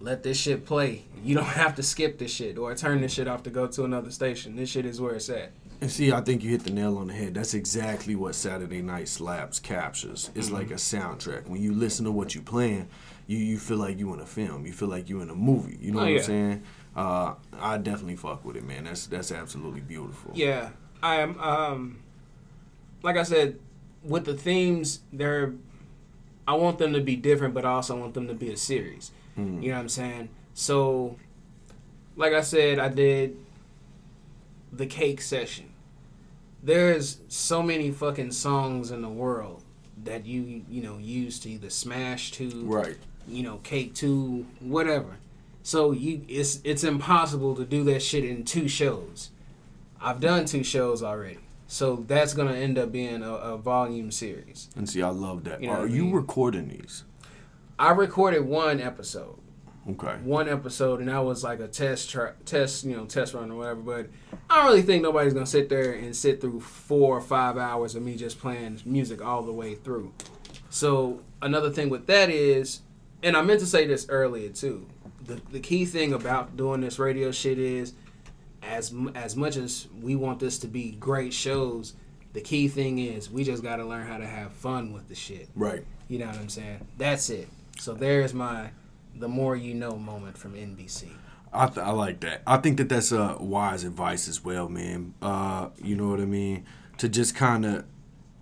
[0.00, 1.04] let this shit play.
[1.22, 3.84] You don't have to skip this shit or turn this shit off to go to
[3.84, 4.56] another station.
[4.56, 5.52] This shit is where it's at.
[5.84, 7.34] And see, I think you hit the nail on the head.
[7.34, 10.30] That's exactly what Saturday Night Slaps captures.
[10.34, 10.56] It's Mm-hmm.
[10.56, 11.46] like a soundtrack.
[11.46, 12.88] When you listen to what you're playing,
[13.26, 14.64] you you feel like you in a film.
[14.64, 15.76] You feel like you in a movie.
[15.78, 16.18] You know Oh, what yeah.
[16.20, 16.62] I'm saying?
[16.96, 18.84] Uh, I definitely fuck with it, man.
[18.84, 20.30] That's that's absolutely beautiful.
[20.34, 20.70] Yeah,
[21.02, 21.38] I am.
[21.38, 21.98] Um,
[23.02, 23.58] like I said,
[24.02, 25.52] with the themes, they're.
[26.48, 29.10] I want them to be different, but I also want them to be a series.
[29.36, 30.28] You know what I'm saying?
[30.54, 31.16] So,
[32.16, 33.36] like I said, I did
[34.72, 35.66] the cake session.
[36.64, 39.62] There's so many fucking songs in the world
[40.02, 42.96] that you you know use to either smash to Right.
[43.28, 45.16] you know, cake two, whatever.
[45.62, 49.30] So you it's it's impossible to do that shit in two shows.
[50.00, 51.38] I've done two shows already.
[51.66, 54.68] So that's gonna end up being a, a volume series.
[54.76, 55.60] And see, I love that.
[55.60, 56.12] You know Are you mean?
[56.14, 57.04] recording these?
[57.78, 59.38] I recorded one episode.
[59.90, 60.16] Okay.
[60.22, 63.56] One episode and that was like a test tra- test, you know, test run or
[63.56, 64.08] whatever, but
[64.48, 67.94] I don't really think nobody's gonna sit there and sit through four or five hours
[67.94, 70.12] of me just playing music all the way through.
[70.70, 72.80] So another thing with that is,
[73.22, 74.86] and I meant to say this earlier too.
[75.24, 77.92] The the key thing about doing this radio shit is,
[78.62, 81.94] as as much as we want this to be great shows,
[82.32, 85.14] the key thing is we just got to learn how to have fun with the
[85.14, 85.48] shit.
[85.54, 85.84] Right.
[86.08, 86.86] You know what I'm saying?
[86.98, 87.48] That's it.
[87.78, 88.70] So there's my
[89.16, 91.08] the more you know moment from NBC.
[91.52, 92.42] I, th- I like that.
[92.46, 95.14] I think that that's uh, wise advice as well, man.
[95.22, 96.64] Uh, you know what I mean?
[96.98, 97.84] To just kind of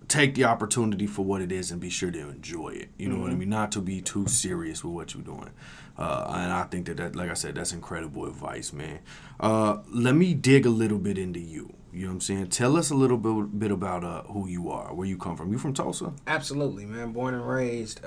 [0.07, 2.89] take the opportunity for what it is and be sure to enjoy it.
[2.97, 3.49] You know what I mean?
[3.49, 5.51] Not to be too serious with what you're doing.
[5.97, 8.99] Uh, and I think that, that, like I said, that's incredible advice, man.
[9.39, 11.73] Uh, let me dig a little bit into you.
[11.91, 12.47] You know what I'm saying?
[12.47, 15.51] Tell us a little bit, bit about uh, who you are, where you come from.
[15.51, 16.13] You from Tulsa?
[16.25, 17.11] Absolutely, man.
[17.11, 18.03] Born and raised.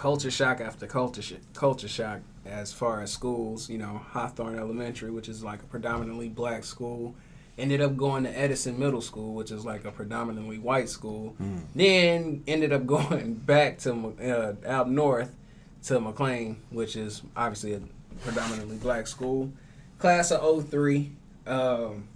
[0.00, 3.68] Culture shock after culture sh- culture shock as far as schools.
[3.68, 7.14] You know, Hawthorne Elementary, which is like a predominantly black school,
[7.58, 11.36] Ended up going to Edison Middle School, which is like a predominantly white school.
[11.74, 15.36] Then ended up going back to uh, out north
[15.82, 17.82] to McLain, which is obviously a
[18.22, 19.52] predominantly black school.
[19.98, 21.12] Class of 03.
[21.46, 22.08] Um,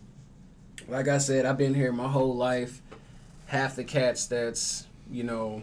[0.88, 2.81] like I said, I've been here my whole life.
[3.44, 5.62] Half the cats that's, you know,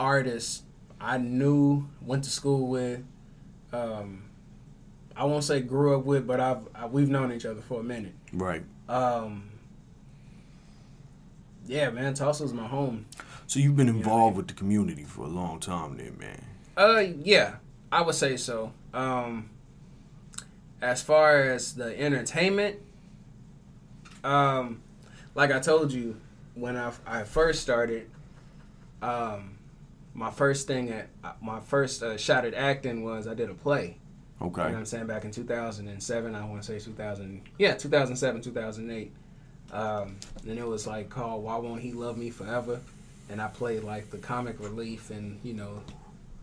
[0.00, 0.62] artists
[1.00, 3.04] I knew, went to school with,
[3.72, 4.24] um,
[5.14, 7.84] I won't say grew up with, but I've I, we've known each other for a
[7.84, 8.14] minute.
[8.32, 8.62] Right.
[8.88, 9.50] Um,
[11.66, 13.06] yeah, man, Tulsa's my home.
[13.46, 16.44] So you've been involved with the community for a long time, then, man.
[16.76, 17.56] Uh, yeah,
[17.92, 18.72] I would say so.
[18.94, 19.50] Um,
[20.80, 22.78] as far as the entertainment,
[24.24, 24.80] um,
[25.34, 26.16] like I told you
[26.54, 28.08] when I, I first started,
[29.02, 29.58] um,
[30.14, 31.08] my first thing at
[31.40, 33.96] my first uh, shot at acting was I did a play.
[34.42, 34.62] Okay.
[34.62, 35.06] You know what I'm saying?
[35.06, 39.12] Back in 2007, I want to say 2000, yeah, 2007, 2008.
[39.72, 40.16] Um,
[40.48, 42.80] and it was like called "Why Won't He Love Me Forever,"
[43.28, 45.82] and I played like the comic relief and you know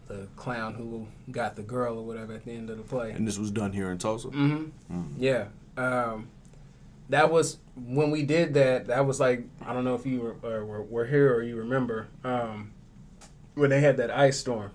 [0.07, 3.11] the clown who got the girl or whatever at the end of the play.
[3.11, 4.29] And this was done here in Tulsa.
[4.29, 5.03] Mm-hmm.
[5.17, 5.47] Yeah.
[5.75, 6.29] Um,
[7.09, 8.87] that was when we did that.
[8.87, 11.57] That was like I don't know if you were, uh, were, were here or you
[11.57, 12.71] remember um,
[13.57, 14.71] when they had that ice storm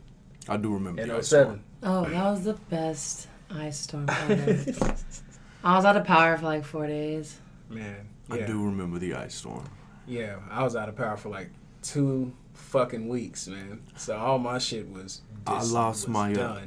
[0.49, 1.01] I do remember.
[1.03, 1.47] in the ice 07.
[1.47, 1.65] storm.
[1.85, 4.97] Oh, that was the best ice storm ever.
[5.65, 7.39] I was out of power for like four days.
[7.71, 9.69] Man, I do remember the ice storm.
[10.07, 11.51] Yeah, I was out of power for like
[11.83, 13.83] two fucking weeks, man.
[13.97, 15.23] So all my shit was.
[15.47, 16.63] I lost was my, uh.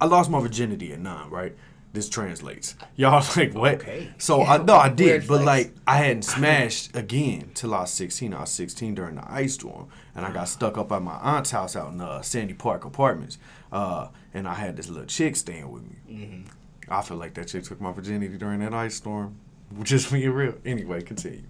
[0.00, 1.54] I lost my virginity at nine, right?
[1.92, 2.76] This translates.
[2.96, 3.74] Y'all like what?
[3.74, 4.10] Okay.
[4.18, 5.46] So I no, I did, but flex.
[5.46, 8.32] like I hadn't smashed again till I was sixteen.
[8.32, 11.50] I was sixteen during the ice storm, and I got stuck up at my aunt's
[11.50, 13.38] house out in uh, Sandy Park Apartments.
[13.72, 15.96] Uh, and I had this little chick staying with me.
[16.10, 16.92] Mm-hmm.
[16.92, 19.36] I feel like that chick took my virginity during that ice storm.
[19.82, 20.54] Just being real.
[20.64, 21.44] Anyway, continue.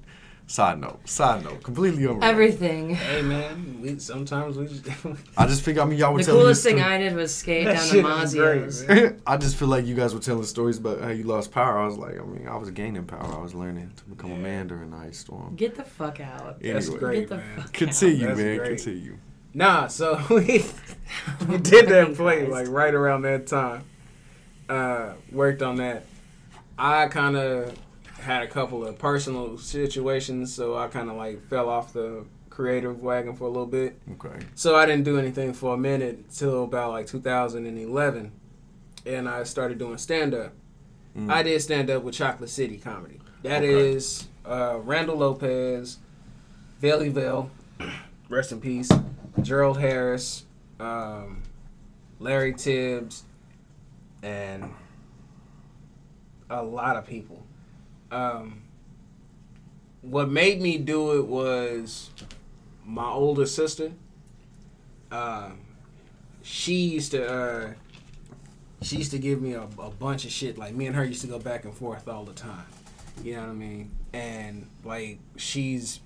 [0.51, 1.09] Side note.
[1.09, 1.63] Side note.
[1.63, 2.25] Completely unrelated.
[2.25, 2.95] Everything.
[2.97, 4.85] Hey man, we sometimes we just.
[5.39, 5.81] I just figure.
[5.81, 7.83] I mean, y'all were The telling coolest me thing I did was skate That down
[7.85, 8.89] to shit was great, Mazzio's.
[8.89, 9.21] man.
[9.29, 11.79] I just feel like you guys were telling stories about how you lost power.
[11.79, 13.33] I was like, I mean, I was gaining power.
[13.33, 15.55] I was learning to become a man during the ice storm.
[15.55, 16.61] Get the fuck out.
[16.61, 17.57] That's Anyway, great, Get the man.
[17.61, 18.57] fuck Continue, That's man.
[18.57, 18.69] great.
[18.83, 19.19] Continue.
[19.55, 20.65] Nah, so we
[21.49, 23.85] we did that Fucking play like right around that time.
[24.69, 26.07] Uh, worked on that.
[26.77, 27.73] I kind of
[28.21, 33.03] had a couple of personal situations, so I kind of like fell off the creative
[33.03, 33.99] wagon for a little bit.
[34.13, 34.45] Okay.
[34.55, 38.33] So I didn't do anything for a minute till about like 2011,
[39.07, 40.53] and I started doing stand up.
[41.17, 41.31] Mm.
[41.31, 43.21] I did stand up with Chocolate City Comedy.
[43.43, 43.91] That Okay.
[43.93, 45.99] is uh, Randall Lopez,
[46.81, 47.51] Vale,
[48.29, 48.91] rest in peace,
[49.43, 50.45] Gerald Harris,
[50.79, 51.43] um,
[52.19, 53.25] Larry Tibbs,
[54.23, 54.71] and
[56.51, 57.40] a lot of people.
[58.11, 58.63] Um,
[60.03, 62.11] what made me do it was
[62.85, 63.93] my older sister.
[65.11, 65.51] Uh,
[66.43, 67.73] she used to uh,
[68.83, 70.59] she used to give me a, a bunch of shit.
[70.59, 72.67] Like me and her used to go back and forth all the time.
[73.23, 73.91] You know what I mean?
[74.13, 76.01] And like she's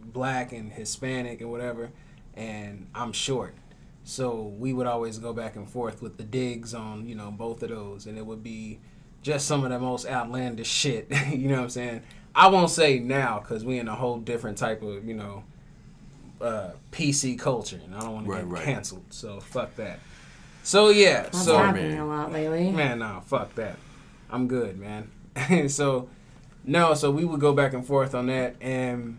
[0.00, 1.90] black and Hispanic and whatever,
[2.34, 3.54] and I'm short.
[4.04, 7.62] So we would always go back and forth with the digs on, you know, both
[7.62, 8.06] of those.
[8.06, 8.80] And it would be
[9.22, 11.08] just some of the most outlandish shit.
[11.30, 12.02] you know what I'm saying?
[12.34, 15.44] I won't say now because we in a whole different type of, you know,
[16.40, 17.80] uh, PC culture.
[17.84, 18.64] And I don't want to get right.
[18.64, 19.04] canceled.
[19.10, 20.00] So fuck that.
[20.62, 21.22] So yeah.
[21.22, 22.00] That's so happening man.
[22.00, 22.70] a lot lately.
[22.70, 23.76] Man, nah, fuck that.
[24.30, 25.10] I'm good, man.
[25.68, 26.08] so,
[26.64, 29.18] no, so we would go back and forth on that, and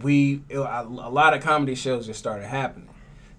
[0.00, 2.88] we a, a lot of comedy shows just started happening.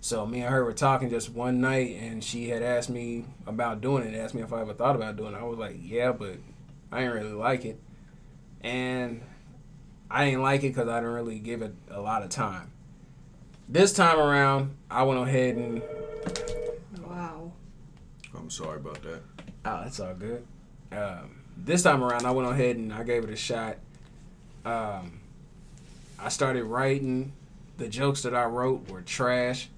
[0.04, 3.80] So me and her were talking just one night, and she had asked me about
[3.80, 4.14] doing it.
[4.18, 5.38] Asked me if I ever thought about doing it.
[5.38, 6.36] I was like, yeah, but
[6.92, 7.80] I didn't really like it,
[8.60, 9.22] and
[10.12, 12.74] I didn't like it because I didn't really give it a lot of time.
[13.70, 15.82] This time around, I went ahead and
[17.08, 17.54] Wow.
[18.38, 19.22] I'm sorry about that.
[19.64, 20.46] Oh, that's all good.
[20.92, 23.78] Um, this time around, I went ahead and I gave it a shot.
[24.66, 25.22] Um,
[26.20, 27.32] I started writing.
[27.78, 29.70] The jokes that I wrote were trash.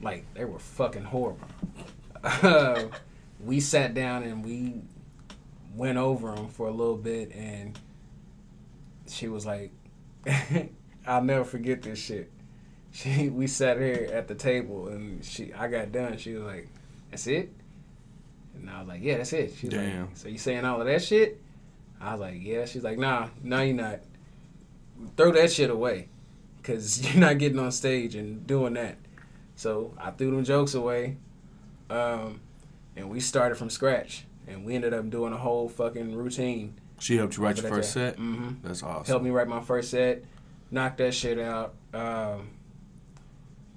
[0.00, 1.48] Like, they were fucking horrible.
[2.22, 2.84] Uh,
[3.40, 4.80] we sat down and we
[5.74, 7.78] went over them for a little bit, and
[9.06, 9.72] she was like,
[11.06, 12.30] I'll never forget this shit.
[12.92, 16.16] She, we sat here at the table, and she, I got done.
[16.16, 16.68] She was like,
[17.10, 17.52] "That's it."
[18.54, 19.54] And I was like, yeah, that's it.
[19.58, 20.06] She's Damn.
[20.06, 21.40] like, so you saying all of that shit?
[22.00, 22.64] I was like, yeah.
[22.64, 24.00] She's like, nah, no, you're not.
[25.16, 26.08] Throw that shit away.
[26.56, 28.96] Because you're not getting on stage and doing that.
[29.56, 31.16] So I threw them jokes away.
[31.90, 32.40] Um,
[32.96, 34.26] and we started from scratch.
[34.46, 36.74] And we ended up doing a whole fucking routine.
[36.98, 38.22] She helped you write your first that's set.
[38.22, 38.66] Mm-hmm.
[38.66, 39.06] That's awesome.
[39.06, 40.24] Helped me write my first set.
[40.70, 41.74] Knocked that shit out.
[41.92, 42.50] Um,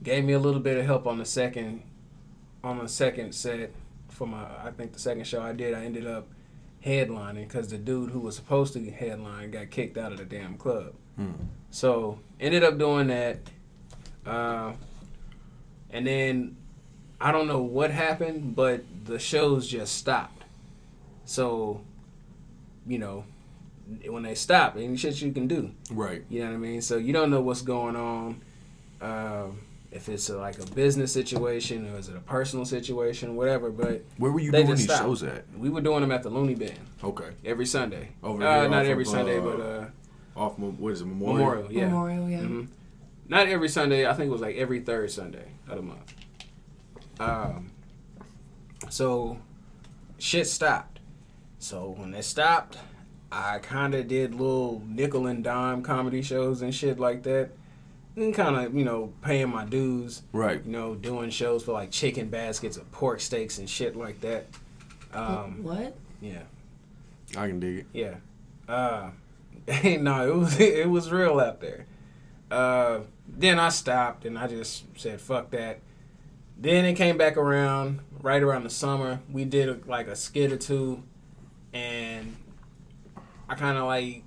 [0.03, 1.83] gave me a little bit of help on the second,
[2.63, 3.71] on the second set
[4.09, 4.43] for my.
[4.63, 6.27] I think the second show I did, I ended up
[6.85, 10.57] headlining because the dude who was supposed to headline got kicked out of the damn
[10.57, 10.93] club.
[11.15, 11.31] Hmm.
[11.71, 13.39] So ended up doing that,
[14.25, 14.73] uh,
[15.91, 16.55] and then
[17.19, 20.43] I don't know what happened, but the shows just stopped.
[21.25, 21.81] So,
[22.85, 23.25] you know,
[24.07, 25.71] when they stop, ain't shit you can do.
[25.91, 26.23] Right.
[26.29, 26.81] You know what I mean?
[26.81, 28.41] So you don't know what's going on.
[29.01, 29.59] Um,
[29.91, 33.69] if it's a, like a business situation or is it a personal situation, whatever.
[33.71, 35.03] But Where were you They doing just these stopped.
[35.07, 35.45] shows at?
[35.57, 36.73] we were doing them at the Loony Bin
[37.03, 37.29] Okay.
[37.45, 38.09] every Sunday.
[38.21, 39.85] Over uh, here not every of, Sunday, uh, but uh,
[40.35, 41.05] Off Mo- what is it?
[41.05, 41.37] Memorial.
[41.37, 41.71] Memorial.
[41.71, 41.85] Yeah.
[41.87, 42.39] Memorial, yeah.
[42.41, 42.67] Mhm.
[43.29, 44.07] Not every Sunday.
[44.07, 46.13] I think it was like every third Sunday of the month.
[47.19, 47.71] Um.
[48.89, 49.39] So,
[50.17, 50.99] shit stopped.
[51.59, 52.77] So when it stopped,
[53.31, 57.49] I kind of did little nickel and dime comedy shows and shit like that,
[58.15, 60.21] and kind of you know paying my dues.
[60.31, 60.63] Right.
[60.63, 64.45] You know, doing shows for like chicken baskets of pork steaks and shit like that.
[65.13, 65.95] Um, what?
[66.21, 66.43] yeah.
[67.35, 67.85] I can dig it.
[67.93, 68.15] Yeah.
[68.69, 69.11] Uh,
[69.83, 71.85] no, it was it was real out there.
[72.49, 75.79] Uh, then I stopped and I just said fuck that.
[76.57, 79.19] Then it came back around right around the summer.
[79.31, 81.03] We did a, like a skit or two,
[81.71, 82.35] and
[83.47, 84.23] I kind of like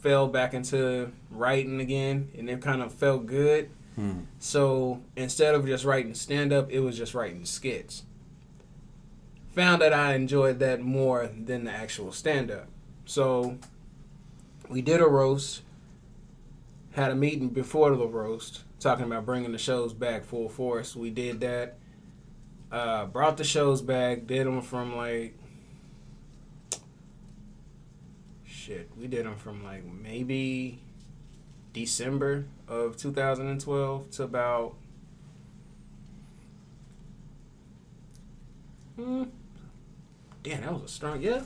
[0.00, 3.70] fell back into writing again, and it kind of felt good.
[3.96, 4.20] Hmm.
[4.38, 8.04] So instead of just writing stand up, it was just writing skits.
[9.54, 12.68] Found that I enjoyed that more than the actual stand up.
[13.06, 13.58] So
[14.68, 15.62] we did a roast,
[16.94, 20.94] had a meeting before the roast, talking about bringing the shows back full force.
[20.94, 21.76] We did that.
[22.70, 25.36] Uh, brought the shows back, did them from like.
[28.44, 30.78] Shit, we did them from like maybe
[31.72, 34.76] December of 2012 to about.
[38.96, 39.24] Hmm.
[40.44, 41.20] Damn, that was a strong.
[41.20, 41.42] Yeah,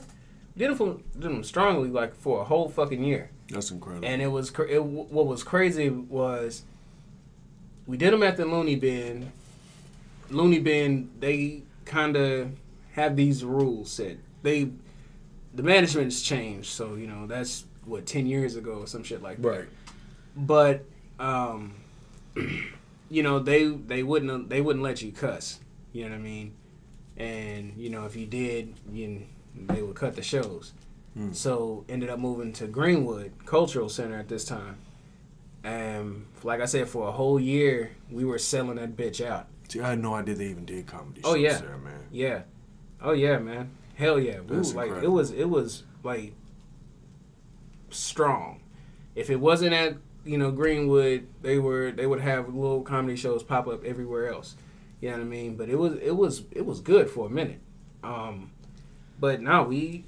[0.55, 3.31] did them, from, did them strongly like for a whole fucking year.
[3.49, 4.07] That's incredible.
[4.07, 6.63] And it was it, what was crazy was
[7.87, 9.31] we did them at the Loony Bin.
[10.29, 12.51] Loony Bin, they kind of
[12.93, 14.17] have these rules set.
[14.43, 14.69] They
[15.53, 19.41] the management's changed, so you know that's what ten years ago or some shit like
[19.41, 19.47] that.
[19.47, 19.67] right.
[20.35, 20.85] But
[21.19, 21.73] um,
[23.09, 25.59] you know they they wouldn't they wouldn't let you cuss.
[25.91, 26.53] You know what I mean?
[27.17, 29.23] And you know if you did, you
[29.55, 30.73] they would cut the shows.
[31.15, 31.31] Hmm.
[31.31, 34.77] So ended up moving to Greenwood Cultural Center at this time.
[35.63, 39.47] And like I said, for a whole year we were selling that bitch out.
[39.67, 41.57] See, I had no idea they even did comedy Oh, shows yeah.
[41.57, 41.99] there, man.
[42.11, 42.41] Yeah.
[43.01, 43.71] Oh yeah, man.
[43.95, 44.39] Hell yeah.
[44.39, 46.33] We That's was like it was it was like
[47.89, 48.61] strong.
[49.15, 53.43] If it wasn't at you know Greenwood, they were they would have little comedy shows
[53.43, 54.55] pop up everywhere else.
[55.01, 55.55] You know what I mean?
[55.55, 57.59] But it was it was it was good for a minute.
[58.03, 58.51] Um,
[59.19, 60.05] but now we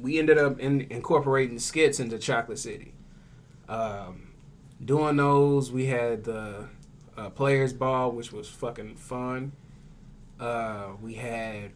[0.00, 2.92] we ended up in, incorporating skits into Chocolate City.
[3.68, 4.28] Um,
[4.84, 6.68] doing those, we had the
[7.16, 9.52] uh, Players Ball, which was fucking fun.
[10.38, 11.70] Uh, we had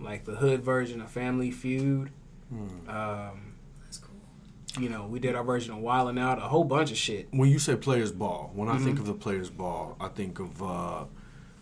[0.00, 2.10] like the hood version of Family Feud.
[2.50, 2.90] Hmm.
[2.90, 4.82] Um, That's cool.
[4.82, 7.28] you know, we did our version of Wildin' Out, a whole bunch of shit.
[7.30, 8.84] When you say players ball, when I Mm-hmm.
[8.84, 11.04] think of the players ball, I think of uh,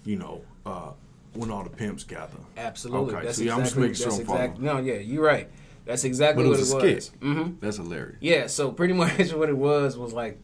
[0.04, 0.92] you know, uh,
[1.34, 2.38] when all the pimps gather.
[2.56, 3.14] Absolutely.
[3.14, 5.48] Okay, that's so yeah, I'm just making sure that's I'm exact- No, yeah, you're right.
[5.84, 7.06] That's exactly it what was it was.
[7.06, 7.18] skit.
[7.20, 8.18] hmm That's hilarious.
[8.20, 10.38] Yeah, so pretty much what it was was like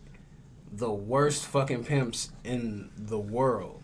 [0.72, 3.82] the worst fucking pimps in the world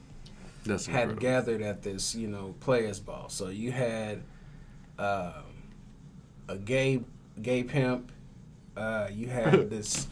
[0.66, 1.20] That's had incredible.
[1.22, 3.28] gathered at this, you know, players ball.
[3.28, 4.22] So you had
[4.98, 5.44] um,
[6.48, 7.02] a gay
[7.40, 8.10] gay pimp.
[8.76, 10.08] Uh, you had this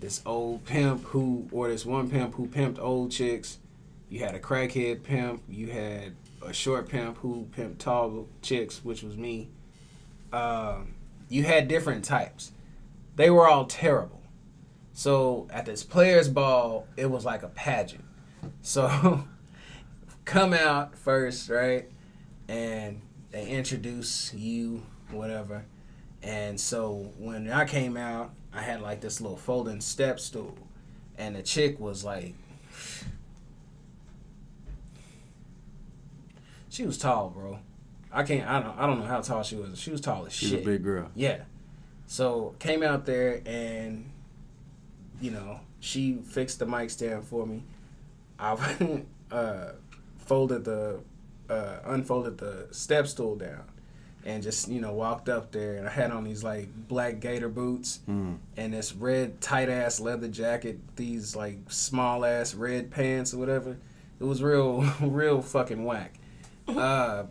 [0.00, 3.58] this old pimp who, or this one pimp who pimped old chicks.
[4.08, 5.42] You had a crackhead pimp.
[5.48, 6.14] You had
[6.44, 9.48] a short pimp who pimped tall chicks, which was me.
[10.32, 10.94] Um,
[11.28, 12.52] you had different types.
[13.16, 14.22] They were all terrible.
[14.92, 18.04] So at this players ball, it was like a pageant.
[18.62, 19.24] So
[20.24, 21.88] come out first, right?
[22.48, 23.00] And
[23.30, 25.64] they introduce you, whatever.
[26.22, 30.56] And so when I came out, I had like this little folding step stool.
[31.16, 32.34] And the chick was like
[36.70, 37.58] She was tall, bro.
[38.12, 39.78] I can't I don't I don't know how tall she was.
[39.78, 40.40] She was tall as shit.
[40.40, 40.62] She's shit.
[40.62, 41.10] a big girl.
[41.14, 41.42] Yeah.
[42.06, 44.10] So came out there and
[45.20, 47.62] you know, she fixed the mic stand for me.
[48.38, 49.72] I uh,
[50.26, 51.00] folded the
[51.48, 53.64] uh, unfolded the step stool down.
[54.24, 57.48] and just you know walked up there and I had on these like black gator
[57.48, 58.38] boots Mm.
[58.56, 63.76] and this red tight ass leather jacket, these like small ass red pants or whatever.
[64.20, 66.14] It was real, real fucking whack.
[66.68, 67.24] Uh,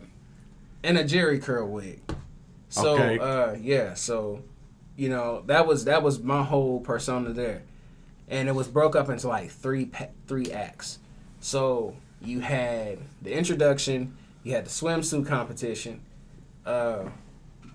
[0.82, 2.00] and a Jheri curl wig.
[2.68, 3.18] So Okay.
[3.18, 4.42] uh, yeah, so
[4.96, 7.62] you know that was that was my whole persona there,
[8.28, 9.90] and it was broke up into like three
[10.26, 10.98] three acts.
[11.40, 16.02] So you had the introduction, you had the swimsuit competition.
[16.66, 17.04] Uh,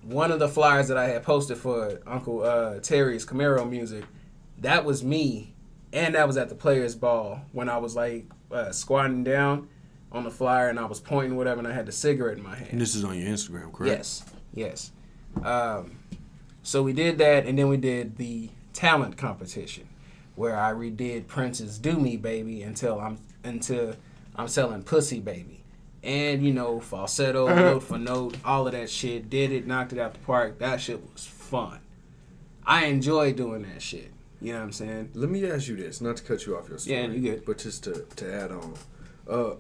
[0.04, 4.06] one of the flyers that I had posted for Uncle uh, Terry's Camaro music,
[4.60, 5.54] that was me,
[5.92, 9.68] and that was at the Players Ball when I was like uh, squatting down
[10.16, 12.56] on the flyer and I was pointing whatever, and I had the cigarette in my
[12.56, 12.70] hand.
[12.72, 13.98] And this is on your Instagram, correct?
[13.98, 14.92] Yes, yes.
[15.44, 15.98] Um,
[16.64, 19.88] so we did that, and then we did the talent competition,
[20.36, 23.96] where I redid Prince's "Do Me Baby" until I'm until
[24.36, 25.64] I'm selling "Pussy Baby,"
[26.02, 29.30] and you know falsetto, note for note, all of that shit.
[29.30, 30.60] Did it, knocked it out the park.
[30.60, 31.80] That shit was fun.
[32.66, 34.12] I enjoy doing that shit.
[34.42, 35.10] You know what I'm saying?
[35.14, 36.98] Let me ask you this, not to cut you off your story.
[36.98, 37.46] Yeah, you good.
[37.46, 38.74] But just to, to add on,
[39.30, 39.56] uh,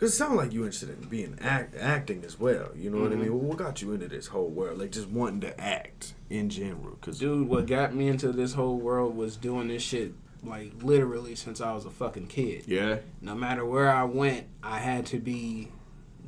[0.00, 2.70] cause it sounds like you interested in being act acting as well.
[2.74, 3.22] You know what I Mm-hmm.
[3.22, 3.32] mean?
[3.38, 4.78] Well, what got you into this whole world?
[4.80, 6.96] Like just wanting to act in general?
[7.00, 11.34] Cause Dude, what got me into this whole world was doing this shit like literally
[11.34, 12.64] since I was a fucking kid.
[12.66, 15.68] yeah, no matter where I went, I had to be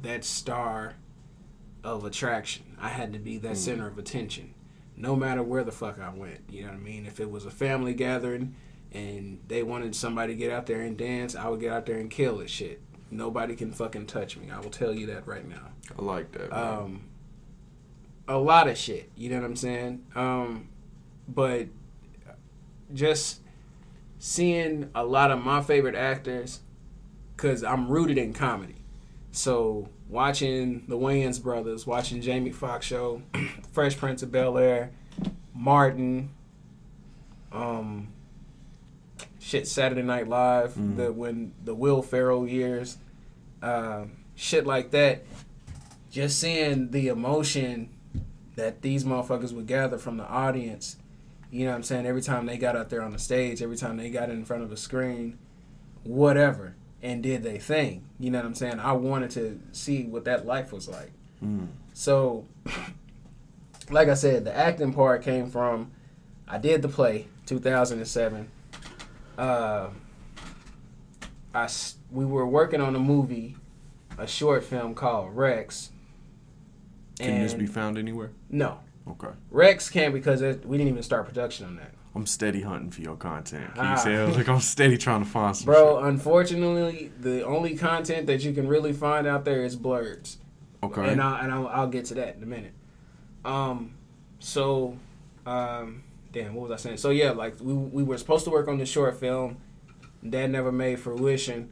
[0.03, 0.95] that star
[1.83, 2.77] of attraction.
[2.81, 4.53] I had to be that center of attention.
[4.97, 6.41] No matter where the fuck I went.
[6.51, 7.07] You know what I mean?
[7.07, 8.55] If it was a family gathering
[8.93, 11.97] and they wanted somebody to get out there and dance, I would get out there
[11.99, 12.83] and kill this shit.
[13.13, 14.51] Nobody can fucking touch me.
[14.51, 16.51] I will tell you that right now I like that.
[16.51, 16.61] man.
[16.61, 17.05] um,
[18.27, 19.11] a lot of shit.
[19.17, 20.05] You know what I'm saying?
[20.15, 20.69] Um,
[21.29, 21.69] but
[22.95, 23.41] just
[24.19, 26.61] seeing a lot of my favorite actors,
[27.37, 28.77] because I'm rooted in comedy.
[29.31, 33.23] So watching the Wayans brothers, watching Jamie Foxx show,
[33.73, 34.91] Fresh Prince of Bel Air,
[35.55, 36.31] Martin,
[37.51, 38.09] um,
[39.43, 42.97] shit, Saturday Night Live, the when the Will Ferrell years,
[43.63, 45.25] um, shit like that
[46.13, 47.89] just seeing the emotion
[48.55, 50.99] that these motherfuckers would gather from the audience,
[51.51, 52.05] you know what I'm saying?
[52.07, 54.63] Every time they got out there on the stage, every time they got in front
[54.63, 55.39] of a screen,
[56.05, 58.05] whatever, and did they thing.
[58.21, 58.79] You know what I'm saying?
[58.79, 61.13] I wanted to see what that life was like.
[61.95, 62.45] So,
[63.91, 65.93] like I said, the acting part came from
[66.47, 68.51] I did the play 2007.
[69.43, 69.91] Uh,
[71.53, 71.69] I
[72.13, 73.57] we were working on a movie,
[74.17, 75.91] a short film called Rex.
[77.19, 78.31] Can this be found anywhere?
[78.51, 78.79] No,
[79.09, 79.29] Okay.
[79.51, 81.91] Rex can't because it, we didn't even start production on that.
[82.15, 83.75] I'm steady hunting for your content.
[83.75, 83.97] Can Ah.
[84.07, 84.29] you tell?
[84.29, 86.09] Like I'm steady trying to find some Bro, shit.
[86.09, 90.39] unfortunately, the only content that you can really find out there is Blurds.
[90.85, 91.09] Okay.
[91.11, 92.75] and I'll, and I'll, I'll get to that in a minute.
[93.45, 93.95] Um,
[94.39, 94.97] so,
[95.47, 96.97] um, damn, what was I saying?
[96.97, 99.59] So yeah, like we we were supposed to work on the short film,
[100.23, 101.71] that never made fruition.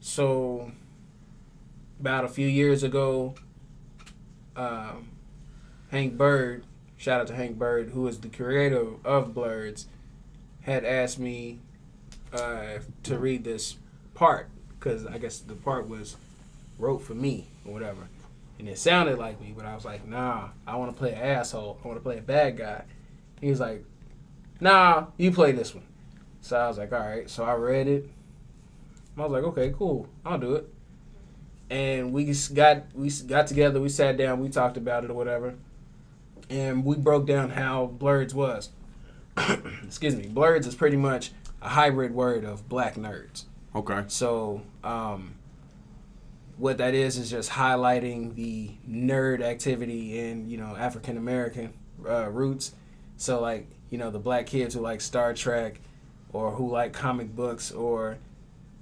[0.00, 0.72] So,
[2.00, 3.34] about a few years ago,
[4.54, 5.08] um,
[5.90, 6.64] Hank Bird,
[6.96, 9.86] shout out to Hank Bird, who is the creator of Blurds,
[10.62, 11.60] had asked me
[12.32, 13.76] uh, to read this
[14.14, 16.16] part because I guess the part was
[16.78, 18.08] wrote for me or whatever.
[18.58, 21.20] And it sounded like me, but I was like, nah, I want to play an
[21.20, 21.78] asshole.
[21.84, 22.84] I want to play a bad guy.
[23.40, 23.84] He was like,
[24.60, 25.84] nah, you play this one.
[26.40, 27.28] So I was like, all right.
[27.28, 28.08] So I read it.
[29.16, 30.08] I was like, okay, cool.
[30.24, 30.72] I'll do it.
[31.70, 33.80] And we just got we got together.
[33.80, 34.40] We sat down.
[34.40, 35.54] We talked about it or whatever.
[36.48, 38.70] And we broke down how Blurds was.
[39.84, 40.28] Excuse me.
[40.28, 43.44] Blurds is pretty much a hybrid word of black nerds.
[43.74, 44.04] okay.
[44.06, 45.34] So, um,
[46.56, 51.74] what that is is just highlighting the nerd activity in you know African American
[52.08, 52.72] uh, roots.
[53.16, 55.80] So, like you know the black kids who like Star Trek,
[56.32, 58.18] or who like comic books or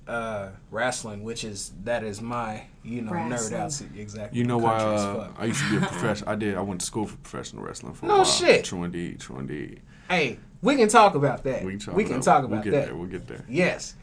[0.09, 3.61] uh, wrestling, which is that is my you know nerd Wrestling.
[3.91, 4.39] out exactly.
[4.39, 4.77] You know why?
[4.77, 5.29] Uh.
[5.39, 6.31] I used to be a professional.
[6.31, 6.57] I did.
[6.57, 8.25] I went to school for professional wrestling for a No while.
[8.25, 8.65] shit.
[8.65, 9.21] True indeed.
[9.21, 9.81] True indeed.
[10.09, 11.65] Hey, we can talk about that.
[11.65, 12.85] We can talk, we can about, talk we'll get that.
[12.87, 12.95] There.
[12.97, 13.45] We'll get there.
[13.49, 13.95] Yes.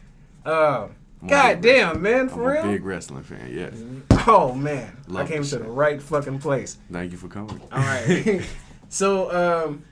[0.46, 0.88] Uh,
[1.22, 2.72] I'm God big damn, man, I'm for a real.
[2.72, 3.52] big wrestling fan.
[3.54, 3.74] Yes.
[4.28, 6.78] Oh man, Love I came this to the right fucking place.
[6.92, 7.62] Thank you for coming.
[7.72, 8.42] All right.
[8.90, 9.84] so um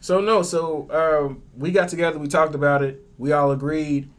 [0.00, 4.10] so no, so um we got together, we talked about it, we all agreed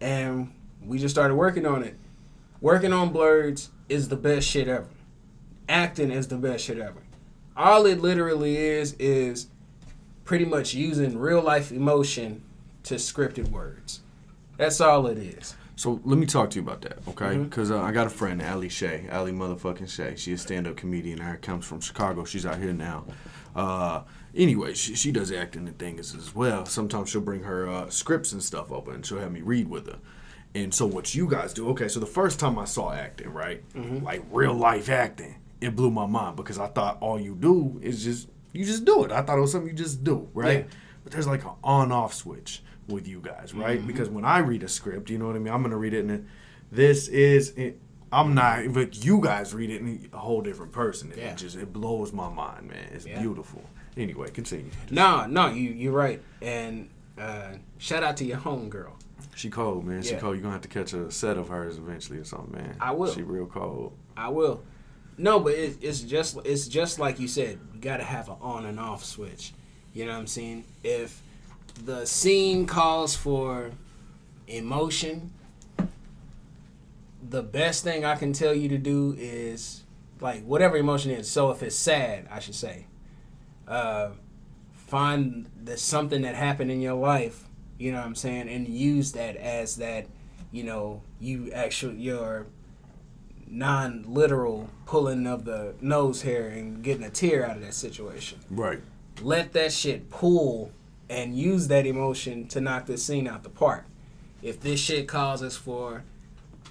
[0.00, 0.52] and
[0.84, 1.96] we just started working on it.
[2.60, 4.88] Working on Blurds is the best shit ever.
[5.68, 7.02] Acting is the best shit ever.
[7.56, 9.48] All it literally is is
[10.24, 12.42] pretty much using real life emotion
[12.84, 14.00] to scripted words.
[14.56, 15.55] That's all it is.
[15.78, 17.26] So let me talk to you about that, okay?
[17.34, 17.44] Mm-hmm.
[17.44, 20.14] Because uh, I got a friend, Ali Shay, Ali motherfucking Shay.
[20.16, 21.18] She's a stand-up comedian.
[21.18, 22.24] Her comes from Chicago.
[22.24, 23.04] She's out here now.
[23.54, 24.02] Uh,
[24.34, 26.64] anyway, she, she does acting and things as well.
[26.64, 29.86] Sometimes she'll bring her uh, scripts and stuff over, and she'll have me read with
[29.86, 29.98] her.
[30.54, 31.68] And so what you guys do?
[31.70, 34.02] Okay, so the first time I saw acting, right, Mm-hmm.
[34.02, 38.02] like real life acting, it blew my mind because I thought all you do is
[38.02, 39.12] just you just do it.
[39.12, 40.60] I thought it was something you just do, right?
[40.60, 40.74] Yeah.
[41.04, 43.78] But there's like an on-off switch with you guys, right?
[43.78, 43.86] Mm-hmm.
[43.86, 45.52] Because when I read a script, you know what I mean.
[45.52, 46.24] I'm gonna read it, and it,
[46.70, 47.80] this is it.
[48.12, 51.10] I'm not, but you guys read it, and a whole different person.
[51.10, 51.30] And Yeah.
[51.32, 52.88] It just it blows my mind, man.
[52.92, 53.20] It's Yeah.
[53.20, 53.62] beautiful.
[53.96, 54.70] Anyway, continue.
[54.90, 56.22] No, no, you you're right.
[56.40, 58.96] And uh, shout out to your home girl.
[59.34, 60.02] She cold, man.
[60.02, 60.20] She Yeah.
[60.20, 60.36] cold.
[60.36, 62.76] You're gonna have to catch a set of hers eventually or something, man.
[62.80, 63.12] I will.
[63.12, 63.92] She real cold.
[64.16, 64.62] I will.
[65.18, 67.58] No, but it, it's just it's just like you said.
[67.74, 69.52] You got to have an on and off switch.
[69.94, 70.64] You know what I'm saying?
[70.84, 71.22] If
[71.84, 73.70] the scene calls for
[74.46, 75.32] emotion,
[77.28, 79.82] the best thing I can tell you to do is
[80.20, 81.30] like whatever emotion is.
[81.30, 82.86] So if it's sad, I should say,
[83.66, 84.10] uh,
[84.72, 87.44] find the something that happened in your life.
[87.78, 90.06] You know what I'm saying, and use that as that.
[90.52, 92.46] You know, you actually your
[93.48, 98.38] non-literal pulling of the nose hair and getting a tear out of that situation.
[98.50, 98.80] Right.
[99.20, 100.72] Let that shit pull
[101.08, 103.84] and use that emotion to knock this scene out the park.
[104.42, 106.02] If this shit causes for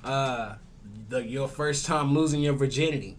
[0.03, 0.55] uh
[1.09, 3.17] the your first time losing your virginity,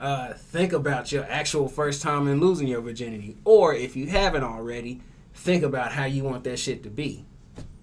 [0.00, 3.36] uh think about your actual first time in losing your virginity.
[3.44, 5.00] Or if you haven't already,
[5.34, 7.24] think about how you want that shit to be.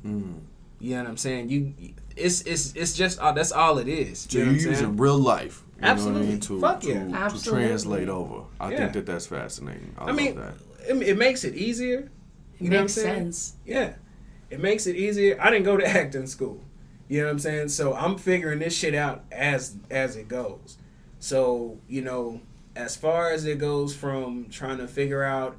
[0.06, 0.42] Mm.
[0.80, 1.50] You know what I'm saying?
[1.50, 1.74] You
[2.16, 4.28] it's it's it's just uh, that's all it is.
[4.30, 5.64] So You you know what use in real life.
[5.78, 6.28] You Know what I Absolutely.
[6.28, 6.40] mean?
[6.42, 7.08] To, Fuck to, yeah.
[7.08, 7.66] to Absolutely.
[7.68, 8.44] translate over.
[8.60, 8.78] I Yeah.
[8.78, 9.96] think that that's fascinating.
[9.98, 12.10] I, I mean, love it, it makes it easier.
[12.64, 13.24] You It know what I'm makes saying?
[13.32, 13.56] sense.
[13.66, 13.94] Yeah,
[14.50, 15.38] it makes it easier.
[15.40, 16.64] I didn't go to acting school.
[17.10, 17.70] You know what I'm saying?
[17.70, 20.78] So I'm figuring this shit out as as it goes.
[21.20, 22.42] So you know,
[22.76, 25.58] as far as it goes from trying to figure out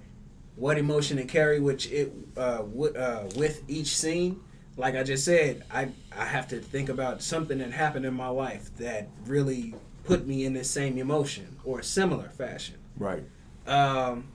[0.57, 4.41] what emotion to carry, which it uh, w- uh, with each scene.
[4.77, 8.29] Like I just said, I I have to think about something that happened in my
[8.29, 9.75] life that really
[10.05, 12.77] put me in the same emotion or similar fashion.
[12.99, 13.23] Right.
[13.67, 14.29] um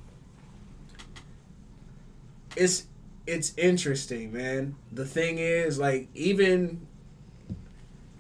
[2.56, 2.88] it's
[3.28, 6.86] it's interesting man the thing is like even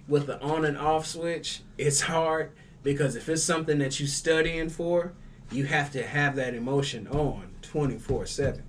[0.08, 2.52] with the on and off switch it's hard
[2.84, 5.14] because if it's something that you're studying for
[5.52, 8.64] you have to have that emotion on 24 7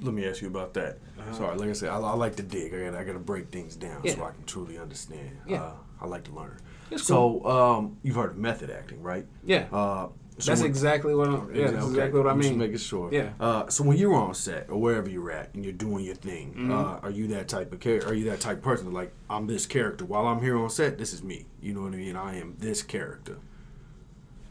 [0.00, 0.98] Let me ask you about that.
[1.18, 1.32] Uh-huh.
[1.34, 2.72] Sorry, like I said, I, I like to dig.
[2.74, 5.36] I got I got to break things down so I can truly understand.
[5.46, 5.62] Yeah.
[5.62, 6.58] Uh, I like to learn.
[6.90, 9.26] It's so, um, you've heard of method acting, right?
[9.44, 10.08] yeah Uh,
[10.38, 12.58] so that's when- exactly what i'm yeah that's Okay, exactly what i I'm Just mean
[12.58, 13.08] making sure.
[13.12, 13.30] Yeah.
[13.38, 16.50] Uh, so when you're on set or wherever you're at and you're doing your thing,
[16.52, 16.72] Mm-hmm.
[16.72, 18.08] uh, are you that type of character?
[18.08, 18.92] Are you that type of person?
[18.92, 20.04] Like I'm this character.
[20.04, 21.46] While I'm here on set, this is me.
[21.60, 22.16] You know what I mean?
[22.16, 23.36] I am this character.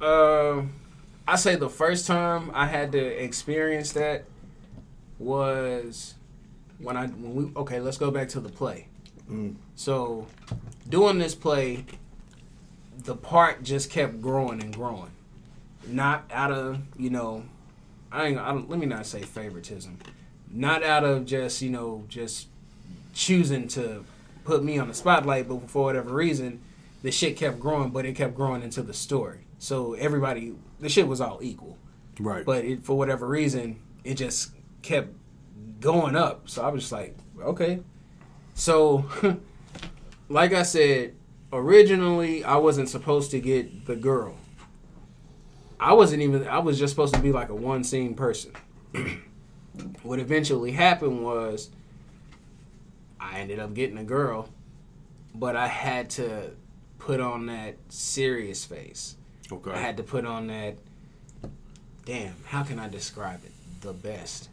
[0.02, 0.64] Uh,
[1.28, 4.26] I say the first time I had to experience that
[5.18, 6.16] was
[6.80, 7.80] when I when we okay.
[7.80, 8.88] Let's go back to the play.
[9.30, 9.56] Mm.
[9.76, 10.26] So,
[10.88, 11.86] doing this play,
[12.98, 15.12] the part just kept growing and growing.
[15.90, 17.44] Not out of you know,
[18.12, 18.38] I ain't.
[18.40, 19.98] I don't, let me not say favoritism.
[20.52, 22.48] Not out of just you know just
[23.14, 24.06] choosing to
[24.44, 26.60] put me on the spotlight, but for whatever reason,
[27.04, 29.40] the shit kept growing, but it kept growing into the story.
[29.60, 31.78] So everybody, the shit was all equal,
[32.20, 32.46] Right.
[32.46, 35.10] but it, for whatever reason, it just kept
[35.82, 36.50] going up.
[36.50, 37.82] So I was just like, okay.
[38.56, 39.06] So,
[40.30, 41.14] like I said,
[41.52, 44.36] originally I wasn't supposed to get the girl.
[45.80, 46.48] I wasn't even.
[46.48, 48.52] I was just supposed to be like a one scene person.
[50.04, 51.70] what eventually happened was,
[53.20, 54.50] I ended up getting a girl,
[55.34, 56.52] but I had to
[56.98, 59.16] put on that serious face.
[59.52, 59.72] okay.
[59.72, 60.76] I had to put on that.
[62.06, 63.52] Damn, how can I describe it?
[63.82, 64.50] The best.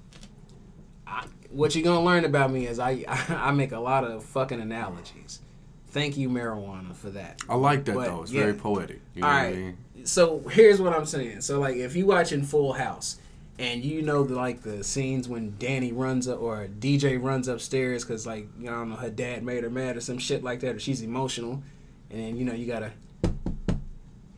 [1.07, 4.61] I, what you're gonna learn about me is I I make a lot of fucking
[4.61, 5.41] analogies.
[5.89, 7.41] Thank you, marijuana, for that.
[7.49, 8.22] I like that But, though.
[8.22, 8.43] It's yeah.
[8.43, 9.01] very poetic.
[9.14, 9.79] You know All what I mean?
[10.07, 11.40] So here's what I'm saying.
[11.40, 13.18] So like, if you watching Full House,
[13.59, 18.04] and you know the like the scenes when Danny runs up or DJ runs upstairs
[18.04, 20.44] because like you know, I don't know her dad made her mad or some shit
[20.44, 21.62] like that, or she's emotional,
[22.11, 22.92] and then you know you gotta,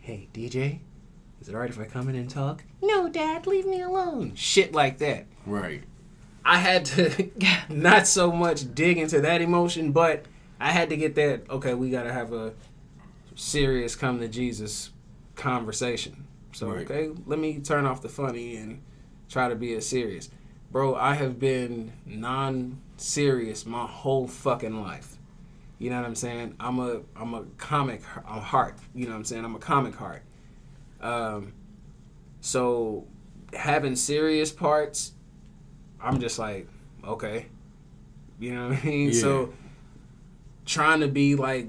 [0.00, 0.78] hey DJ,
[1.40, 2.64] is it alright if I come in and talk?
[2.80, 4.34] No, Dad, leave me alone.
[4.34, 5.26] Shit like that.
[5.46, 5.82] Right.
[6.44, 7.30] I had to
[7.68, 10.24] not so much dig into that emotion, but
[10.60, 11.50] I had to get that.
[11.50, 12.54] Okay, we got to have a
[13.34, 14.90] serious come to Jesus
[15.39, 16.26] conversation.
[16.53, 16.91] So Right.
[16.91, 18.82] okay, let me turn off the funny and
[19.28, 20.28] try to be as serious,
[20.70, 20.95] bro.
[20.95, 25.16] I have been non-serious my whole fucking life.
[25.78, 26.57] You know what I'm saying?
[26.59, 28.78] I'm a I'm a comic I'm heart.
[28.95, 29.45] You know what I'm saying?
[29.45, 30.22] I'm a comic heart.
[31.01, 31.53] Um,
[32.41, 33.07] so
[33.53, 35.12] having serious parts,
[36.01, 36.68] I'm just like,
[37.05, 37.47] okay.
[38.41, 39.09] You know what I mean?
[39.11, 39.20] Yeah.
[39.20, 39.55] So
[40.66, 41.68] trying to be like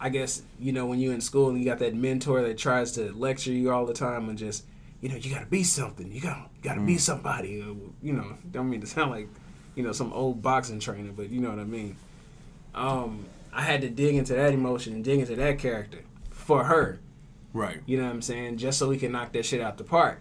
[0.00, 2.92] I guess, you know, when you're in school and you got that mentor that tries
[2.92, 4.64] to lecture you all the time and just,
[5.02, 6.10] you know, you gotta be something.
[6.10, 7.60] You gotta gotta be somebody.
[7.60, 9.28] Uh, You know, don't mean to sound like,
[9.74, 11.96] you know, some old boxing trainer, but you know what I mean.
[12.74, 15.98] Um, I had to dig into that emotion and dig into that character
[16.30, 17.00] for her.
[17.52, 17.80] Right.
[17.84, 18.56] You know what I'm saying?
[18.58, 20.20] Just so we can knock that shit out the park.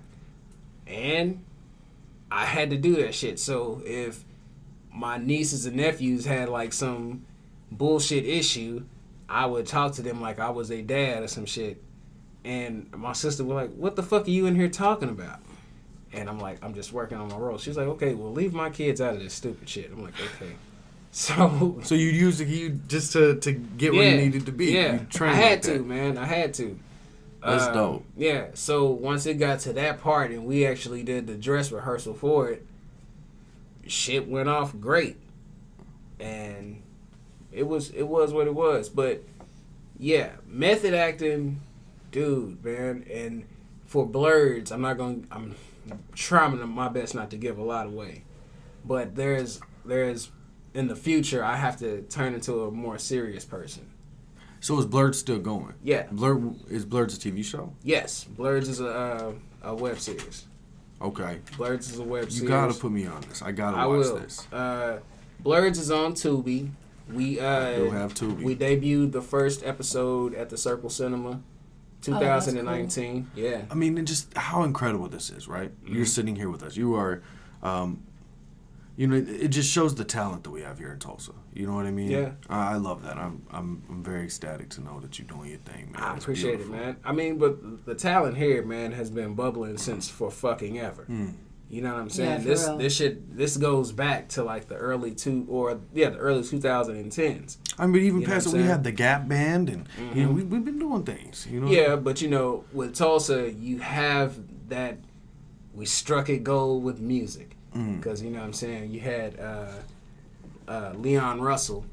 [0.88, 1.44] And
[2.32, 3.40] I had to do that shit.
[3.40, 4.26] So if
[4.94, 7.26] my nieces and nephews had like some
[7.72, 8.84] bullshit issue,
[9.30, 11.82] I would talk to them like I was a dad or some shit.
[12.44, 15.40] And my sister was like, What the fuck are you in here talking about?
[16.12, 17.58] And I'm like, I'm just working on my role.
[17.58, 19.92] She's like, Okay, well leave my kids out of this stupid shit.
[19.92, 20.54] I'm like, Okay.
[21.12, 24.74] So So you used you just to to get where you needed to be.
[24.74, 26.18] Yeah, I had like to, man.
[26.20, 26.78] I had to.
[27.44, 28.06] That's Um, dope.
[28.16, 28.48] Yeah.
[28.54, 32.50] So once it got to that part, and we actually did the dress rehearsal for
[32.50, 32.64] it,
[33.88, 35.18] shit went off great,
[36.20, 36.84] and
[37.52, 38.90] it was it was what it was.
[38.90, 39.24] But
[39.98, 41.62] yeah, method acting,
[42.12, 43.46] dude, man, and
[43.86, 45.24] for Blurds, I'm not going.
[45.24, 45.56] to I'm
[46.14, 48.24] trying my best not to give a lot away,
[48.86, 50.32] but there's there's
[50.74, 53.90] in the future I have to turn into a more serious person.
[54.62, 55.74] So is Blurds still going?
[55.84, 56.04] Yeah.
[56.12, 57.74] Blur is Blurred's a TV show?
[57.82, 59.34] Yes, Blurds is a uh,
[59.64, 60.46] a web series.
[61.02, 61.40] Okay.
[61.58, 62.42] Blurds is a web You series.
[62.44, 63.42] You gotta put me on this.
[63.42, 64.18] I gotta I watch will.
[64.18, 64.46] this.
[64.52, 65.00] Uh,
[65.40, 66.70] Blurds is on Tubi.
[67.14, 68.44] We uh, do have Tubi.
[68.44, 71.42] We debuted the first episode at the Circle Cinema,
[72.08, 73.32] Oh, that's 2019.
[73.36, 73.64] Yeah.
[73.70, 75.70] I mean, and just how incredible this is, right?
[75.84, 75.96] Mm-hmm.
[75.96, 76.78] You're sitting here with us.
[76.78, 77.22] You are,
[77.62, 78.04] um,
[78.96, 81.34] you know, it, it just shows the talent that we have here in Tulsa.
[81.54, 82.10] You know what I mean?
[82.12, 82.32] Yeah.
[82.50, 83.18] I, I love that.
[83.18, 86.02] I'm, I'm, I'm very ecstatic to know that you're doing your thing, man.
[86.02, 86.76] I It's appreciate beautiful.
[86.76, 86.98] it, man.
[87.04, 91.04] I mean, but the talent here, man, has been bubbling since for fucking ever.
[91.04, 91.30] Hmm.
[91.70, 92.30] You know what I'm saying?
[92.30, 92.78] Yeah, this real.
[92.78, 97.58] this shit this goes back to like the early two or yeah the early 2010s.
[97.78, 100.20] I mean, even You past what it, we had the Gap Band, and Mm-hmm.
[100.22, 101.48] know, we, we've been doing things.
[101.50, 101.68] You know?
[101.70, 104.36] Yeah, but you know, with Tulsa, you have
[104.70, 104.98] that
[105.74, 107.56] we struck it gold with music
[107.96, 108.90] because you know what I'm saying.
[108.92, 109.72] You had uh,
[110.68, 111.86] uh, Leon Russell,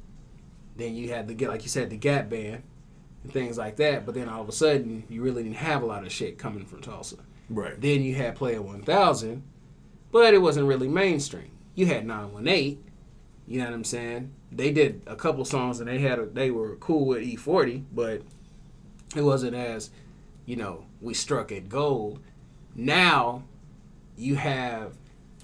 [0.76, 2.62] then you had the like you said the Gap Band
[3.24, 4.06] and things like that.
[4.06, 6.64] But then all of a sudden, you really didn't have a lot of shit coming
[6.64, 7.16] from Tulsa.
[7.50, 7.78] Right.
[7.78, 9.42] Then you had Player 1000,
[10.16, 11.50] but it wasn't really mainstream.
[11.74, 12.82] You had 918.
[13.46, 14.32] You know what I'm saying?
[14.50, 18.22] They did a couple songs and they had a, they were cool with E40, but
[19.14, 19.90] it wasn't as,
[20.46, 22.20] you know, we struck at gold.
[22.74, 23.42] Now
[24.16, 24.94] you have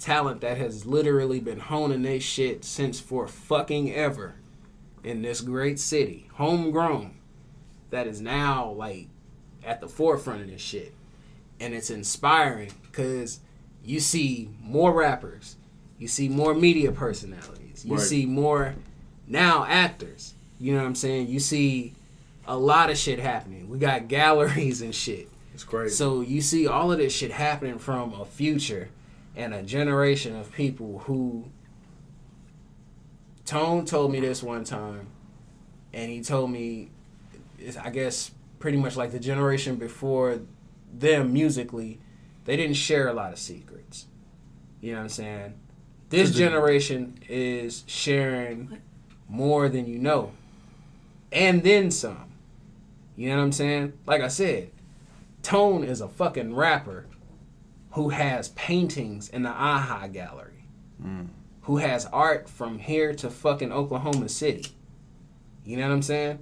[0.01, 4.37] talent that has literally been honing their shit since for fucking ever
[5.05, 7.19] in this great city, homegrown,
[7.91, 9.09] that is now like
[9.63, 10.95] at the forefront of this shit
[11.61, 13.41] and it's inspiring because
[13.85, 15.57] you see more rappers,
[15.99, 18.75] you see more media personalities, you see more
[19.27, 20.35] now actors.
[20.59, 21.29] You know what I'm saying?
[21.29, 21.95] You see
[22.47, 23.69] a lot of shit happening.
[23.69, 25.29] We got galleries and shit.
[25.55, 25.95] It's crazy.
[25.95, 28.89] So you see all of this shit happening from a future
[29.35, 31.47] and a generation of people who
[33.45, 35.09] Tone told me this one time
[35.93, 36.91] and he told me
[37.83, 40.41] I guess pretty much like the generation before
[40.93, 41.99] them musically,
[42.45, 44.07] they didn't share a lot of secrets.
[44.81, 45.55] You know what I'm saying?
[46.09, 48.79] This generation is sharing
[49.29, 50.33] more than you know.
[51.31, 52.33] And then some.
[53.17, 53.93] You know what I'm saying?
[54.07, 54.71] Like I said,
[55.43, 57.07] Tone is a fucking rapper
[57.93, 60.65] who has paintings in the AHA gallery.
[61.03, 61.29] Mm.
[61.63, 64.67] Who has art from here to fucking Oklahoma City.
[65.65, 66.39] You know what I'm saying?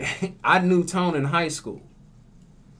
[0.44, 1.82] I knew Tone in high school.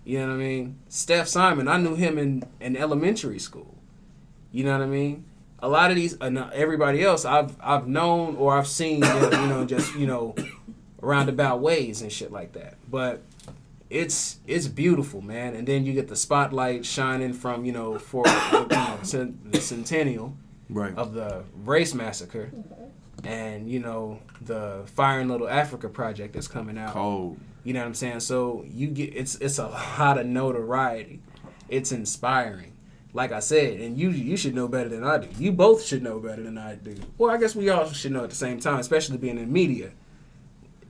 [0.05, 0.79] You know what I mean?
[0.89, 3.75] Steph Simon, I knew him in, in elementary school.
[4.51, 5.25] You know what I mean?
[5.61, 9.65] A lot of these, uh, everybody else, I've I've known or I've seen, you know,
[9.65, 10.35] just you know,
[11.01, 12.75] roundabout ways and shit like that.
[12.91, 13.23] But
[13.89, 15.55] it's it's beautiful, man.
[15.55, 18.99] And then you get the spotlight shining from you know for you know,
[19.51, 20.37] the centennial
[20.69, 20.97] Right.
[20.97, 22.51] of the race massacre,
[23.25, 26.93] and you know the Fire in Little Africa project that's coming out.
[26.93, 27.39] Cold.
[27.65, 28.21] You know what I'm saying?
[28.21, 31.21] So you get it's it's a lot of notoriety.
[31.69, 32.73] It's inspiring.
[33.15, 35.29] Like I said, and you you should know better than I do.
[35.39, 36.97] You both should know better than I do.
[37.19, 39.91] Well, I guess we all should know at the same time, especially being in media.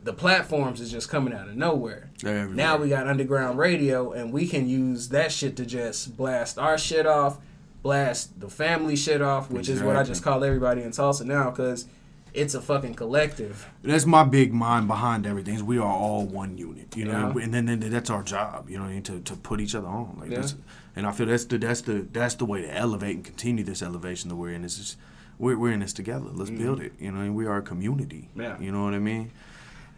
[0.05, 2.11] The platforms is just coming out of nowhere.
[2.25, 2.49] Everywhere.
[2.55, 6.77] Now we got underground radio, and we can use that shit to just blast our
[6.77, 7.39] shit off,
[7.83, 10.33] blast the family shit off, which is what I just Exactly.
[10.33, 11.87] call everybody in Tulsa now, because
[12.35, 13.69] it's a fucking collective.
[13.83, 15.55] That's my big mind behind everything.
[15.55, 17.45] Is we are all one unit, you know, Yeah.
[17.45, 19.75] and then, then that's our job, you know, what I mean, to, to put each
[19.75, 20.17] other on.
[20.21, 20.41] Like Yeah.
[20.41, 20.55] that's,
[20.97, 23.83] and I feel that's the that's the that's the way to elevate and continue this
[23.83, 24.65] elevation that we're in.
[24.65, 24.97] Is just
[25.39, 26.27] we're we're in this together.
[26.33, 26.93] Let's build it.
[26.99, 28.29] You know, and we are a community.
[28.31, 28.41] Mm-hmm.
[28.41, 28.61] Yeah.
[28.61, 29.31] You know what I mean?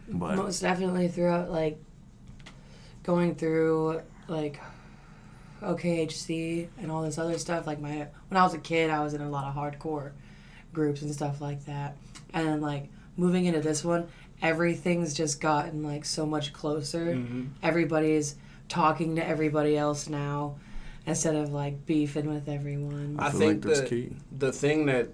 [0.07, 1.77] But Most definitely throughout like
[3.03, 4.59] going through like
[5.61, 7.65] OKHC and all this other stuff.
[7.67, 10.11] Like my when I was a kid, I was in a lot of hardcore
[10.73, 11.95] groups and stuff like that.
[12.35, 14.07] And then like moving into this one,
[14.41, 17.19] everything's just gotten like so much closer.
[17.63, 18.35] Everybody's
[18.69, 20.55] talking to everybody else now
[21.07, 23.15] instead of like beefing with everyone.
[23.19, 24.15] I feel think like that's the, key.
[24.37, 25.07] the thing that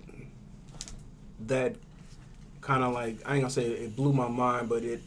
[1.48, 1.76] that
[2.62, 5.02] kind of like I ain't gonna say it blew my mind, but it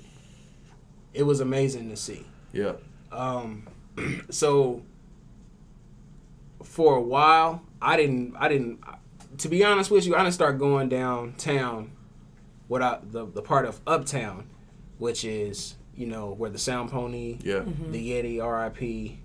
[1.12, 2.26] it was amazing to see.
[2.52, 2.72] yeah,
[3.12, 3.68] Um,
[4.30, 4.82] so
[6.62, 8.80] for a while, I didn't, I didn't,
[9.38, 11.92] to be honest with you, I didn't start going downtown,
[12.68, 14.46] what I, the, the part of uptown,
[14.98, 17.62] which is, you know, where the Sound Pony, yeah.
[17.90, 19.18] the Yeti, RIP,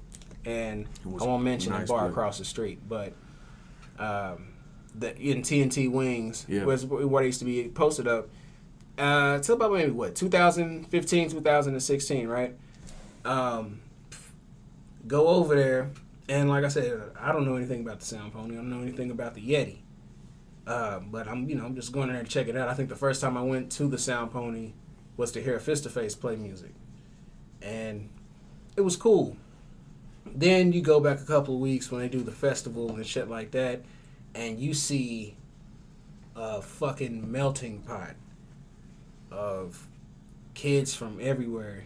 [0.45, 3.13] and I won't mention nice, the bar but- across the street, but
[3.97, 4.53] um,
[4.95, 6.63] the in TNT Wings Yeah.
[6.65, 8.29] was what it used to be posted up.
[8.97, 12.53] Uh, till about maybe what 2015, 2016, right?
[13.23, 13.79] Um,
[15.07, 15.91] go over there,
[16.27, 18.55] and like I said, I don't know anything about the Sound Pony.
[18.55, 19.77] I don't know anything about the Yeti.
[20.69, 22.69] Uh, but I'm, you know, I'm just going in there to check it out.
[22.69, 24.73] I think the first time I went to the Sound Pony
[25.17, 26.69] was to hear Fist to Face play music,
[27.59, 28.07] and
[28.77, 29.35] it was cool.
[30.27, 33.27] Then you go back a couple of weeks when they do the festival and shit
[33.27, 33.81] like that,
[34.35, 35.35] and you see
[36.35, 38.13] a fucking melting pot
[39.31, 39.87] of
[40.53, 41.85] kids from everywhere,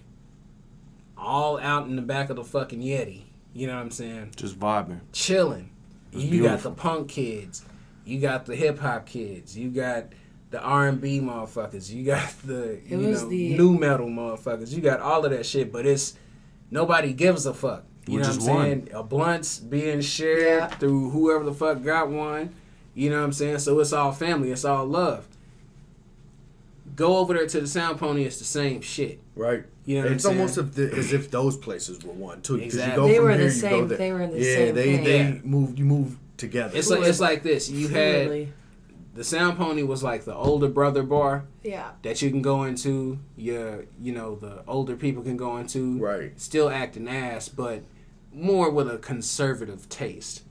[1.18, 3.22] all out in the back of the fucking Yeti.
[3.54, 4.34] You know what I'm saying?
[4.36, 5.00] Just vibing.
[5.14, 5.70] chilling.
[6.12, 7.64] You got the punk kids,
[8.06, 10.06] you got the hip hop kids, you got
[10.52, 14.72] the R and B motherfuckers, you got the you was know the- new metal motherfuckers,
[14.74, 15.72] you got all of that shit.
[15.72, 16.14] But it's
[16.70, 17.84] nobody gives a fuck.
[18.06, 18.62] You We're know what I'm just one.
[18.66, 18.90] saying?
[18.94, 20.68] A blunt's being shared Yeah.
[20.68, 22.50] through whoever the fuck got one.
[22.94, 23.60] You know what I'm saying?
[23.60, 25.28] So it's all family, it's all love.
[26.96, 29.20] Go over there to the Sound Pony, it's the same shit.
[29.36, 29.64] Right.
[29.86, 32.58] You know what it's I'm almost if the, as if those places were one too.
[32.58, 32.92] 'cause Exactly.
[32.94, 33.98] You go They from were the here, you same- Go there.
[33.98, 35.04] they were in the yeah, same they thing.
[35.04, 35.34] they Yeah.
[35.44, 35.80] move.
[35.80, 36.78] You move together.
[36.78, 37.70] It's like it's like this.
[37.70, 38.48] You had
[39.14, 41.46] the Sound Pony was like the older brother bar.
[41.64, 41.92] yeah.
[42.02, 43.20] that you can go into.
[43.38, 46.00] Your, you know, the older people can go into.
[46.00, 46.40] Right.
[46.40, 47.84] Still acting ass, but
[48.34, 50.42] more with a conservative taste.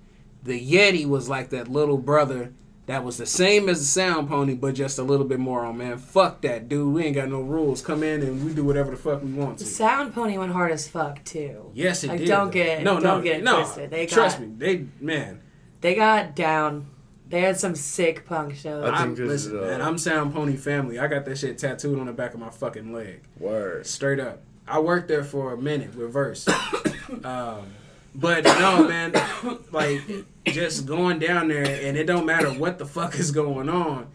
[0.44, 2.52] The Yeti was like that little brother
[2.86, 5.78] that was the same as the Sound Pony, but just a little bit more on.
[5.78, 6.92] Man, fuck that, dude.
[6.92, 7.80] We ain't got no rules.
[7.80, 9.64] Come in and we do whatever the fuck we want to.
[9.64, 9.76] The to.
[9.76, 11.70] Sound Pony went hard as fuck too.
[11.74, 12.28] Yes, it Like, did.
[12.28, 12.50] don't though.
[12.52, 13.56] get- no, don't no, get it no.
[13.62, 13.90] twisted.
[13.90, 15.40] They Trust got- me, they man.
[15.82, 16.86] They got down.
[17.28, 18.84] They had some sick punk shows.
[18.84, 20.98] I I'm, think this listen, is, uh, man, I'm Sound Pony family.
[20.98, 23.22] I got that shit tattooed on the back of my fucking leg.
[23.38, 23.86] Word.
[23.86, 24.42] Straight up.
[24.66, 26.46] I worked there for a minute, reverse.
[27.24, 27.66] um,
[28.14, 29.12] but no, man,
[29.72, 30.02] like
[30.46, 34.08] just going down there, and it don't matter what the fuck is going on,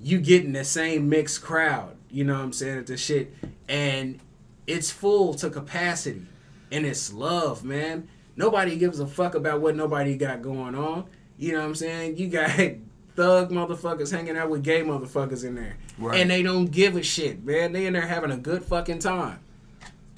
[0.00, 1.96] you getting the same mixed crowd.
[2.10, 3.34] You know what I'm saying at the shit,
[3.68, 4.18] and
[4.66, 6.26] it's full to capacity,
[6.72, 8.08] and it's love, man.
[8.36, 11.04] Nobody gives a fuck about what nobody got going on.
[11.38, 12.16] You know what I'm saying?
[12.16, 12.50] You got
[13.16, 16.20] thug motherfuckers hanging out with gay motherfuckers in there, Right.
[16.20, 17.72] and they don't give a shit, man.
[17.72, 19.38] They in there having a good fucking time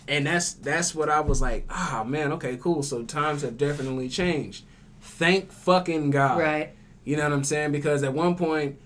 [0.08, 2.82] and that's that's what I was like, ah man, okay, cool.
[2.82, 4.64] So times have definitely changed.
[5.00, 6.38] Thank fucking God.
[6.38, 6.70] right.
[7.04, 7.72] You know what I'm saying?
[7.72, 8.78] Because at one point,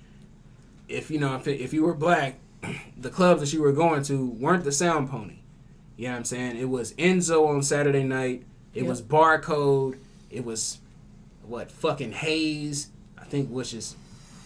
[0.88, 2.38] if you know if, if you were black,
[2.96, 5.40] the clubs that you were going to weren't the Sound Pony.
[5.96, 6.56] You know what I'm saying?
[6.56, 8.44] It was Enzo on Saturday night.
[8.74, 8.88] It Yep.
[8.88, 9.96] was Barcode.
[10.30, 10.78] It was
[11.46, 12.88] what fucking haze.
[13.18, 13.96] I think which is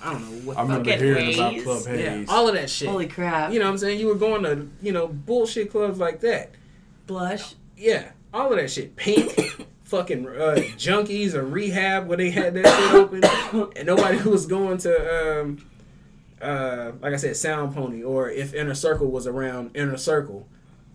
[0.03, 0.59] I don't know what.
[0.59, 1.63] I remember Fucking hearing about Haze.
[1.63, 2.89] Club yeah, all of that shit.
[2.89, 3.53] Holy crap.
[3.53, 3.99] You know what I'm saying?
[4.01, 6.51] You were going to you know bullshit clubs like that.
[7.07, 7.55] Blush.
[7.77, 8.97] Yeah, all of that shit.
[8.97, 9.33] Pink,
[9.85, 14.79] fucking uh, junkies or rehab where they had that shit open, and nobody was going
[14.79, 15.67] to, um,
[16.41, 20.47] uh, like I said, Sound Pony, or if Inner Circle was around Inner Circle,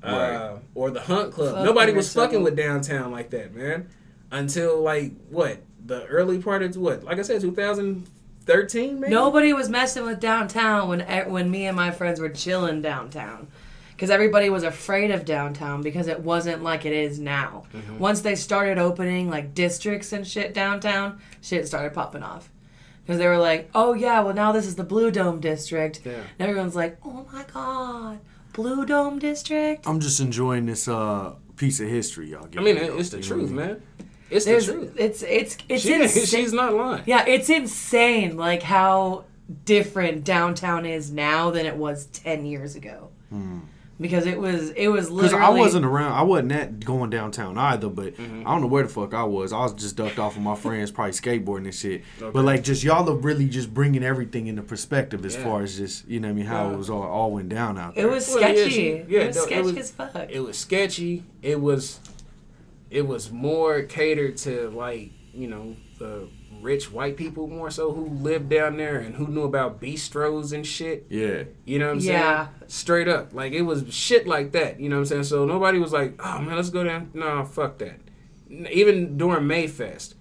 [0.04, 1.56] uh, or the Hunt Club.
[1.56, 2.44] Fuck nobody was fucking Circle.
[2.44, 3.90] with downtown like that, man.
[4.32, 9.14] Until like what the early part of what, like I said, 2013, maybe.
[9.14, 13.48] Nobody was messing with downtown when when me and my friends were chilling downtown.
[13.92, 17.66] Because everybody was afraid of downtown because it wasn't like it is now.
[17.74, 18.00] Mm-hmm.
[18.00, 22.50] Once they started opening like districts and shit downtown, shit started popping off.
[23.04, 26.00] Because they were like, oh yeah, well now this is the Blue Dome district.
[26.06, 26.14] Yeah.
[26.38, 28.20] And everyone's like, oh my god,
[28.60, 29.88] Blue Dome district?
[29.88, 32.46] I'm just enjoying this uh piece of history, y'all.
[32.58, 33.78] I mean, me, though, it's the you truth, what I mean?
[33.78, 33.84] man.
[34.30, 34.96] It's There's, the truth.
[34.98, 36.26] it's it's it's She, insane.
[36.26, 37.04] she's not lying.
[37.06, 39.24] Yeah, it's insane like how
[39.64, 43.10] different downtown is now than it was 10 years ago.
[44.02, 47.90] Because it was it was Because I wasn't around, I wasn't at going downtown either.
[47.90, 48.48] But Mm-hmm.
[48.48, 49.52] I don't know where the fuck I was.
[49.52, 52.04] I was just ducked off with my friends, probably skateboarding and shit.
[52.20, 55.44] But like, just y'all are really just bringing everything into perspective as Yeah.
[55.44, 56.74] far as just you know what I mean how Yeah.
[56.76, 58.06] it was all, all went down out there.
[58.06, 58.16] it there.
[58.16, 58.88] was Well, yeah, sketchy.
[58.88, 60.16] it yeah, was no, it sketchy was- as fuck.
[60.30, 61.24] it was sketchy.
[61.42, 62.00] It was
[62.90, 66.28] it was more catered to like you know the
[66.62, 70.66] rich white people more so who lived down there and who knew about bistros and
[70.66, 71.06] shit.
[71.10, 71.44] yeah.
[71.66, 72.46] You know what I'm Yeah.
[72.46, 72.50] saying?
[72.68, 74.80] Straight up, like it was shit like that.
[74.80, 75.24] You know what I'm saying?
[75.24, 78.00] So nobody was like, "Oh man, let's go down." No, fuck that.
[78.50, 80.16] Even during Mayfest.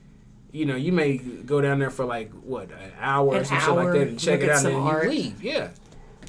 [0.51, 3.61] You know, you may go down there for like what an hour or An some
[3.61, 5.43] shit like that and check it out, and then you leave.
[5.45, 5.68] Yeah,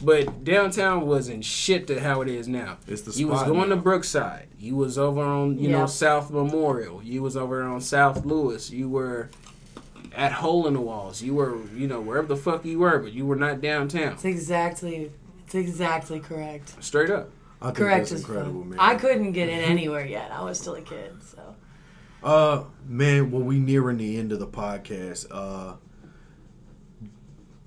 [0.04, 2.78] but downtown wasn't shit to how it is now.
[2.86, 3.20] It's the spot.
[3.20, 3.76] you was going now.
[3.76, 4.48] to Brookside.
[4.58, 7.02] You was over on you know South Memorial.
[7.02, 8.70] You was over on South Lewis.
[8.70, 9.30] You were
[10.16, 11.22] at Hole in the Walls.
[11.22, 14.14] You were you know wherever the fuck you were, but you were not downtown.
[14.14, 15.12] It's exactly
[15.46, 16.82] it's exactly correct.
[16.84, 17.30] Straight up.
[17.62, 18.70] I think Correct that's as incredible, fuck.
[18.70, 18.80] man.
[18.80, 20.32] I couldn't get in anywhere yet.
[20.32, 21.56] I was still a kid, so
[22.24, 25.74] Uh, man, well, we nearing the end of the podcast, uh,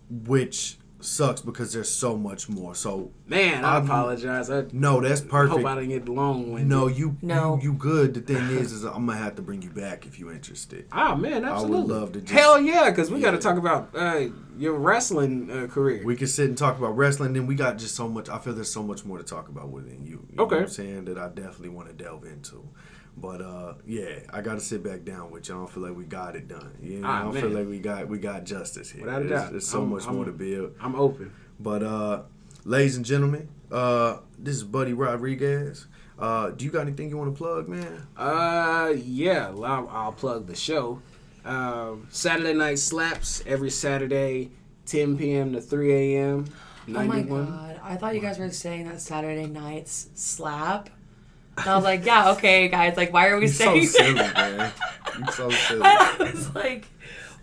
[0.09, 2.75] which sucks because there's so much more.
[2.75, 4.51] So Man, I I'm- apologize.
[4.51, 5.59] I no, that's perfect.
[5.59, 5.67] hope.
[5.67, 6.69] I didn't get long winded.
[6.69, 7.57] No, you, No.
[7.57, 8.15] you, you good.
[8.15, 10.87] The thing is, is I'm gonna have to bring you back if you're interested.
[10.93, 11.49] Ah man, absolutely.
[11.49, 11.95] I would absolutely.
[11.95, 14.27] love to just- Hell yeah, because we got to talk about uh,
[14.59, 16.03] your wrestling uh, career.
[16.05, 17.33] We can sit and talk about wrestling.
[17.33, 18.29] Then we got just so much.
[18.29, 20.27] I feel there's so much more to talk about within you.
[20.31, 20.57] you know Okay.
[20.57, 22.69] what I'm saying that I definitely want to delve into.
[23.17, 25.55] But uh, yeah, I got to sit back down with you.
[25.55, 26.73] I don't feel like we got it done.
[26.83, 27.43] You know, Ah, I don't man.
[27.43, 29.05] feel like we got we got justice here.
[29.05, 29.51] Without a There's- doubt.
[29.53, 30.73] there's so I'm- much I'm- more to build.
[30.81, 31.31] I'm open.
[31.61, 32.23] But uh,
[32.65, 35.87] ladies and gentlemen, uh, this is Buddy Rodriguez.
[36.19, 38.07] Uh, do you got anything you want to plug, man?
[38.17, 41.01] Uh, yeah, well, I'll, I'll plug the show.
[41.45, 44.51] Um, Saturday Night Slaps every Saturday,
[44.87, 45.53] 10 p.m.
[45.55, 46.45] to 3 a.m.
[46.89, 47.81] Oh my god!
[47.83, 50.91] I thought you guys were saying that Saturday nights slap.
[51.63, 52.97] And I was like, yeah, okay, guys.
[52.97, 54.35] Like, why are we You're so saying silly, that?
[54.35, 54.73] man.
[55.19, 55.81] You're so silly.
[55.85, 56.87] I was like,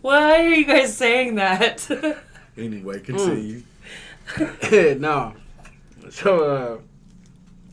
[0.01, 1.87] why are you guys saying that?
[2.57, 3.63] Anyway, continue.
[4.99, 5.33] no.
[6.09, 6.77] So, uh,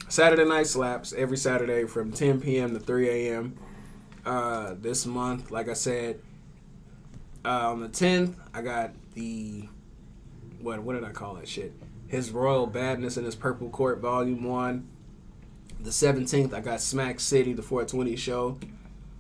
[0.09, 2.73] Saturday Night Slaps every Saturday from 10 p.m.
[2.73, 3.57] to 3 a.m.
[4.25, 6.21] Uh, this month, like I said,
[7.45, 9.69] uh, on the 10th, I got the
[10.61, 10.81] what?
[10.85, 11.73] What did I call that shit?
[12.07, 14.87] His Royal Badness and His Purple Court Volume One.
[15.87, 18.59] The 17th, I got Smack City, the 420 show,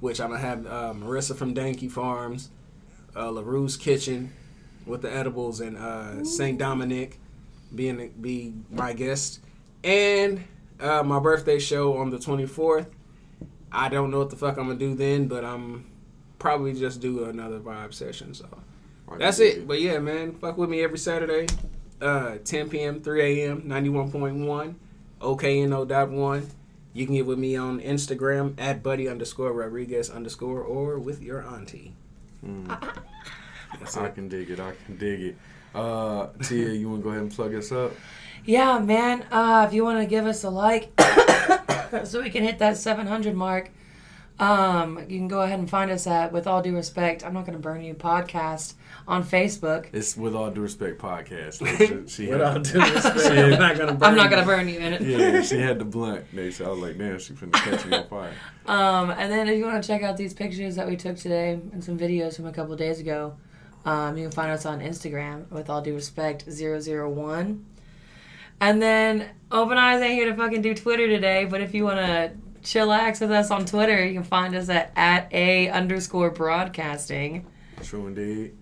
[0.00, 2.50] which I'm gonna have uh, Marissa from Danky Farms,
[3.14, 4.32] uh, Larue's Kitchen
[4.84, 7.20] with the edibles, and uh, Saint Dominic
[7.72, 9.38] being be my guest,
[9.84, 10.42] and
[10.80, 12.86] uh, my birthday show on the 24th.
[13.70, 15.88] I don't know what the fuck I'm gonna do then, but I'm
[16.40, 18.34] probably just do another vibe session.
[18.34, 18.48] So
[19.18, 19.68] that's it.
[19.68, 21.46] But yeah, man, fuck with me every Saturday,
[22.00, 24.74] uh, 10 p.m., 3 a.m., 91.1,
[25.20, 26.46] OKNO.1.
[26.92, 31.42] You can get with me on Instagram at buddy underscore Rodriguez underscore or with your
[31.42, 31.92] auntie.
[33.78, 34.60] That's I can dig it.
[34.60, 35.36] I can dig it.
[35.74, 37.92] Uh, Tia, you want to go ahead and plug us up?
[38.46, 39.26] yeah, man.
[39.30, 40.90] Uh, if you want to give us a like,
[42.04, 43.70] so we can hit that 700 mark,
[44.38, 47.24] um, you can go ahead and find us at With All Due Respect.
[47.24, 48.74] I'm not gonna burn you podcast
[49.08, 49.86] on Facebook.
[49.92, 51.60] It's with all due respect podcast.
[51.60, 53.94] Like, she, she What had, I'll do is I'm not gonna.
[53.94, 55.02] Burn I'm not gonna burn you in it.
[55.02, 56.24] yeah, she had the blunt.
[56.32, 58.32] They said, I was like, damn, she finna catch me on fire.
[58.66, 61.52] Um, and then if you want to check out these pictures that we took today
[61.52, 63.36] and some videos from a couple of days ago,
[63.84, 67.64] um, you can find us on Instagram with all due respect 001.
[68.60, 71.98] And then Open Eyes ain't here to fucking do Twitter today, but if you want
[71.98, 72.32] to
[72.62, 77.46] chillax with us on Twitter, you can find us at, at a underscore broadcasting.
[77.82, 78.56] True indeed.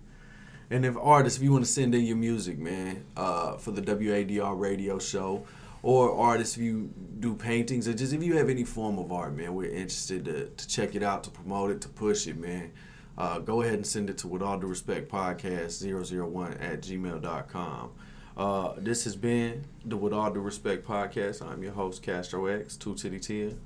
[0.69, 3.81] And if artists, if you want to send in your music, man, uh, for the
[3.81, 5.45] WADR radio show,
[5.83, 9.35] or artists, if you do paintings, or just if you have any form of art,
[9.35, 12.71] man, we're interested to, to check it out, to promote it, to push it, man.
[13.17, 17.91] Uh, go ahead and send it to with all due respect podcast 001 at gmail.com.
[18.37, 21.41] Uh, this has been the With All Due Respect podcast.
[21.41, 23.59] I'm your host, Castro X, 2 Titty 10.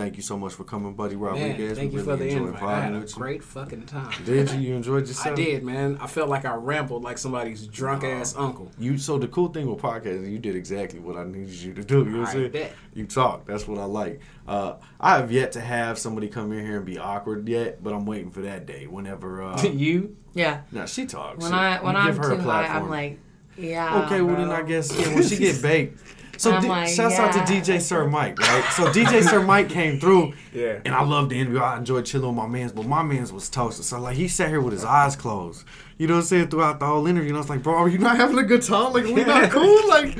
[0.00, 1.76] Thank you so much for coming, Buddy Man, Rodriguez.
[1.76, 2.62] thank We you really for the enjoyed invite.
[2.62, 4.10] I had a great fucking time.
[4.24, 4.58] Did you?
[4.70, 5.32] You enjoyed yourself?
[5.38, 5.98] I did, man.
[6.00, 8.70] I felt like I rambled like somebody's drunk ass uncle.
[8.78, 11.84] You so the cool thing with podcasting, you did exactly what I needed you to
[11.84, 11.98] do.
[11.98, 12.50] You know what I'm saying?
[12.52, 12.72] bet.
[12.94, 13.44] You talk.
[13.44, 14.20] That's what I like.
[14.48, 17.92] Uh, I have yet to have somebody come in here and be awkward yet, but
[17.92, 18.86] I'm waiting for that day.
[18.86, 20.16] Whenever uh, you?
[20.32, 20.62] Yeah.
[20.72, 21.42] now she talks.
[21.42, 23.18] When She- I when I'm give her a too high, I'm like,
[23.58, 24.04] yeah.
[24.06, 24.22] okay.
[24.22, 24.50] Well then.
[24.50, 26.00] I guess yeah, when she get baked.
[26.40, 27.38] So I'm D- like, shouts out to.
[27.40, 28.64] DJ Sir Mike, right?
[28.72, 30.78] So DJ Sir Mike came through, Yeah.
[30.86, 31.60] and I loved the interview.
[31.60, 33.84] I enjoyed chilling with my man's, but my man's was toasted.
[33.84, 35.64] So like he sat here with his eyes closed.
[35.98, 36.48] You know what I'm saying?
[36.48, 38.62] Throughout the whole interview, and I was like, bro, are you not having a good
[38.62, 38.92] time?
[38.94, 39.88] Like we not cool?
[39.88, 40.16] Like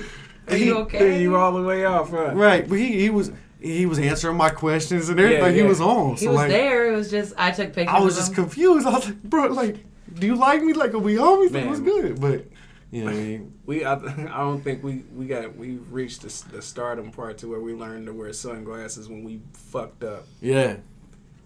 [0.48, 1.22] Are you okay?
[1.22, 2.34] You all the way off, huh?
[2.34, 5.38] Right, but he, he was he was answering my questions and everything.
[5.40, 6.16] Yeah, like, He was on.
[6.16, 6.92] He so was like there.
[6.92, 7.94] It was just I took pictures.
[7.94, 8.34] I was of just him.
[8.44, 8.86] confused.
[8.86, 9.76] I was like, bro, like,
[10.18, 10.74] do you like me?
[10.74, 11.44] Like, are we homies?
[11.44, 11.68] Like, Man.
[11.68, 12.20] what's good?
[12.20, 12.44] But
[12.90, 13.94] you know, what I mean, We, I,
[14.34, 17.72] I don't think we, we got we reached the, the stardom part to where we
[17.74, 20.26] learned to wear sunglasses when we fucked up.
[20.40, 20.76] yeah,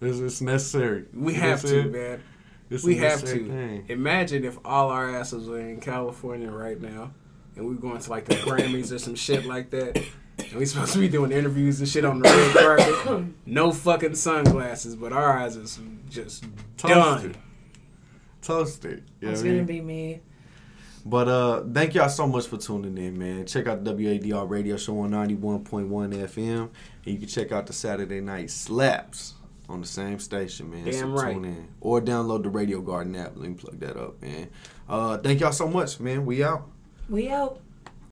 [0.01, 1.05] it's, it's necessary.
[1.13, 1.91] We You have what to, saying?
[1.91, 2.23] man.
[2.69, 3.47] It's we have to.
[3.47, 3.85] thing.
[3.89, 7.11] Imagine if all our asses were in California right now,
[7.55, 9.95] and we are going to like the Grammys or some shit like that,
[10.39, 13.25] and we supposed to be doing interviews and shit on the red carpet.
[13.45, 15.79] No fucking sunglasses, but our eyes is
[16.09, 16.43] just
[16.77, 17.33] Toasted.
[17.33, 17.41] done.
[18.41, 19.03] Toasted.
[19.21, 20.21] You It's gonna be me.
[21.05, 23.45] But uh, thank y'all so much for tuning in, man.
[23.45, 26.61] Check out the WADR radio show on 91.1 FM.
[26.61, 26.69] And
[27.05, 29.35] you can check out the Saturday night slaps
[29.69, 30.85] on the same station, man.
[30.85, 31.33] Damn so right.
[31.33, 31.67] tune in.
[31.79, 33.33] Or download the Radio Garden app.
[33.35, 34.49] Let me plug that up, man.
[34.89, 36.25] Uh, thank y'all so much, man.
[36.25, 36.67] We out.
[37.07, 37.59] We out.